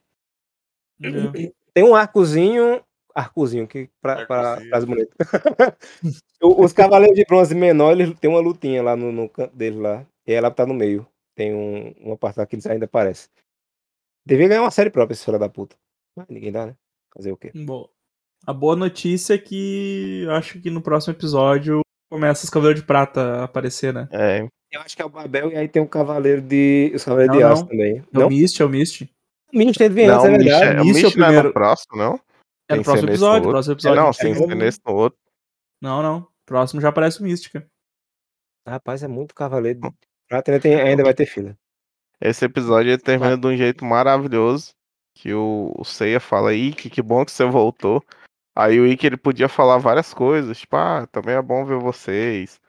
[1.03, 1.53] É.
[1.73, 2.85] Tem um arcozinho.
[3.15, 5.15] Arcozinho, que frase bonita.
[6.43, 9.79] O- Os Cavaleiros de Bronze menor, eles têm uma lutinha lá no, no canto deles
[9.79, 10.05] lá.
[10.27, 11.07] E ela tá no meio.
[11.37, 13.29] Tem um, uma parte lá que eles ainda aparecem.
[14.27, 15.77] Devia ganhar uma série própria, esse filho da puta.
[16.17, 16.75] Mas ninguém dá, né?
[17.15, 17.51] Fazer o quê?
[17.55, 17.89] Bom,
[18.47, 23.21] a boa notícia é que acho que no próximo episódio começa os Cavaleiros de Prata
[23.41, 24.09] a aparecer, né?
[24.13, 26.93] É, Eu acho que é o Babel e aí tem o Cavaleiro de.
[26.95, 27.69] Os Cavaleiros Não, de Aço não.
[27.69, 27.99] também.
[27.99, 28.27] É Não?
[28.27, 29.03] o Mist, é o Mist.
[29.53, 30.77] O Minion tem de não, antes, é o Mish, verdade.
[30.77, 31.49] é, o Mish é o é primeiro.
[31.49, 32.21] no próximo, não?
[32.69, 33.51] É no próximo episódio, outro.
[33.51, 34.03] próximo É, episódio.
[34.03, 35.19] não, sem vai- ser nesse no outro.
[35.81, 36.29] Não, não.
[36.47, 37.67] Próximo já aparece o Mística.
[38.67, 39.91] Rapaz, é muito Cavaleiro de
[40.29, 40.51] Prata.
[40.51, 41.57] Ainda, tem, ainda vai ter fila.
[42.21, 44.73] Esse episódio ele termina de um jeito maravilhoso.
[45.15, 48.03] Que o, o Seiya fala, Ikki, que bom que você voltou.
[48.57, 52.61] Aí o Ikki ele podia falar várias coisas, tipo, ah, também é bom ver vocês.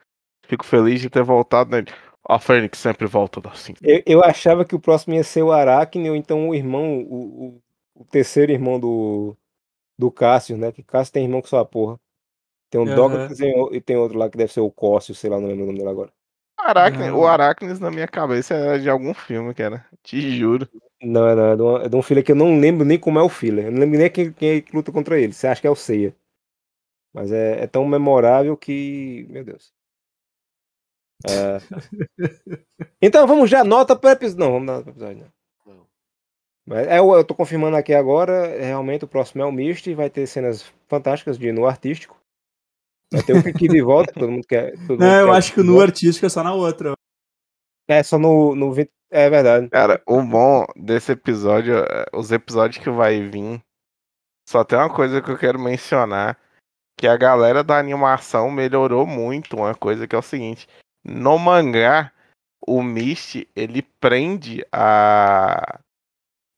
[0.45, 1.83] Fico feliz de ter voltado, né?
[2.27, 3.73] A Fênix sempre volta assim.
[3.81, 7.61] Eu, eu achava que o próximo ia ser o Aracne, ou então o irmão, o,
[7.95, 9.37] o, o terceiro irmão do,
[9.97, 10.71] do Cássio, né?
[10.71, 11.99] Que Cássio tem irmão que só a porra.
[12.69, 12.95] Tem um Aham.
[12.95, 15.63] Dócrates e e tem outro lá que deve ser o Cóssio, sei lá, não lembro
[15.63, 16.13] o nome dele agora.
[16.57, 19.85] Aracne, o Aracnes na minha cabeça era de algum filme, cara.
[20.01, 20.67] Te juro.
[21.01, 22.97] Não, é, não, é de, uma- é de um filler que eu não lembro nem
[22.99, 23.65] como é o filler.
[23.65, 25.33] Eu não lembro nem quem, quem é que luta contra ele.
[25.33, 26.15] Você acha que é o Seiya.
[27.13, 29.25] Mas é, é tão memorável que.
[29.29, 29.73] Meu Deus.
[31.27, 31.59] É.
[33.01, 34.39] Então vamos já, nota para episódio.
[34.45, 35.17] Não, vamos dar nota pro episódio.
[35.25, 35.42] Não.
[36.65, 38.47] Mas é, eu eu tô confirmando aqui agora.
[38.47, 39.93] é, Realmente o próximo é o Mist.
[39.93, 42.17] Vai ter cenas fantásticas de no artístico.
[43.11, 44.71] Vai ter o Kiki de volta, todo mundo quer.
[44.87, 46.93] todo mundo Não, eu quer acho que o nu artístico é só na outra.
[47.87, 48.89] É, só no, no 20.
[49.11, 49.69] É verdade.
[49.69, 53.61] Cara, o bom desse episódio, é, os episódios que vai vir,
[54.49, 56.39] só tem uma coisa que eu quero mencionar,
[56.97, 60.67] que a galera da animação melhorou muito uma coisa que é o seguinte,
[61.03, 62.11] no mangá,
[62.65, 65.79] o Mist, ele prende a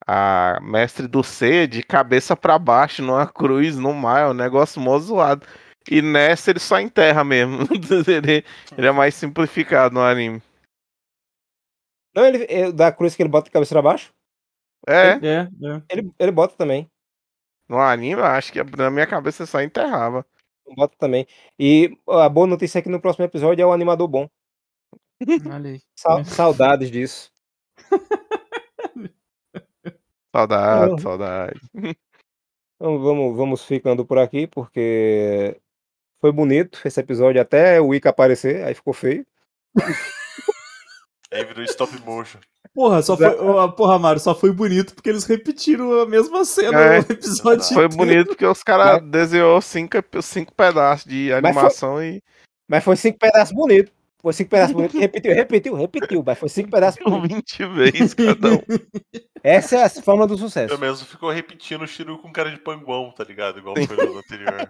[0.07, 4.79] a mestre do C de cabeça pra baixo numa cruz no mar, é um negócio
[4.81, 5.45] mó zoado.
[5.89, 7.59] E nessa ele só enterra mesmo.
[8.07, 8.43] ele,
[8.77, 10.41] ele é mais simplificado no anime.
[12.15, 14.13] Não, ele, é da cruz que ele bota de cabeça pra baixo,
[14.87, 15.49] É, É, é.
[15.89, 16.89] ele, ele bota também.
[17.67, 20.25] no anime eu acho que na minha cabeça só enterrava.
[20.75, 21.27] Bota também.
[21.59, 24.27] E a boa notícia é que no próximo episódio é o animador bom.
[25.95, 27.31] Sa- saudades disso.
[30.35, 30.97] Saudade, Uhum.
[30.99, 31.59] saudade.
[32.77, 35.57] Então vamos, vamos ficando por aqui, porque
[36.19, 39.25] foi bonito esse episódio até o Ica aparecer, aí ficou feio.
[41.31, 42.39] Aí virou stop motion.
[42.73, 43.27] Porra, só foi.
[43.27, 46.97] ó, Porra, Mário, só foi bonito porque eles repetiram a mesma cena É.
[46.99, 47.63] no episódio.
[47.63, 47.95] Foi inteiro.
[47.95, 52.21] bonito porque os caras desenhou cinco, cinco pedaços de Mas foi- animação e
[52.67, 53.93] Mas foi cinco pedaços bonitos.
[54.25, 54.99] Foi cinco pedaços bonitos.
[54.99, 56.23] Repetiu, repetiu, repetiu.
[56.25, 57.35] Mas foi cinco pedaços bonitos.
[57.35, 58.59] 20 vezes cada um.
[59.43, 60.69] Essa é a forma do sucesso.
[60.69, 63.59] Pelo menos ficou repetindo o Shiru com cara de panguão, tá ligado?
[63.59, 64.67] Igual foi no anterior.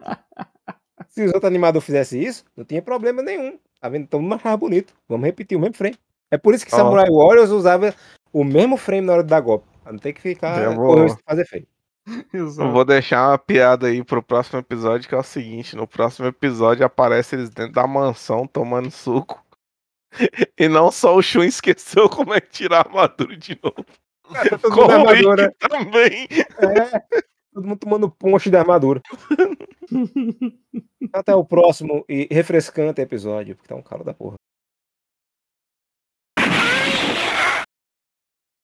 [1.10, 3.56] Se os outros animadores fizessem isso, não tinha problema nenhum.
[3.80, 4.08] Tá vendo?
[4.08, 4.92] Todo mundo achava bonito.
[5.08, 5.96] Vamos repetir o mesmo frame.
[6.28, 6.78] É por isso que Ó.
[6.78, 7.94] Samurai Warriors usava
[8.32, 9.68] o mesmo frame na hora de dar golpe.
[9.80, 11.68] Pra não ter que ficar Eu vou- fazer feio.
[12.32, 16.26] Eu vou deixar uma piada aí pro próximo episódio, que é o seguinte: no próximo
[16.26, 19.44] episódio aparece eles dentro da mansão tomando suco.
[20.58, 23.84] E não só o Shun esqueceu como é que tirar a armadura de novo.
[24.62, 25.54] Como o armadura.
[25.60, 26.26] Também.
[26.32, 29.02] É, todo mundo tomando ponche da armadura.
[31.12, 34.36] Até o próximo e refrescante episódio, porque tá um calor da porra.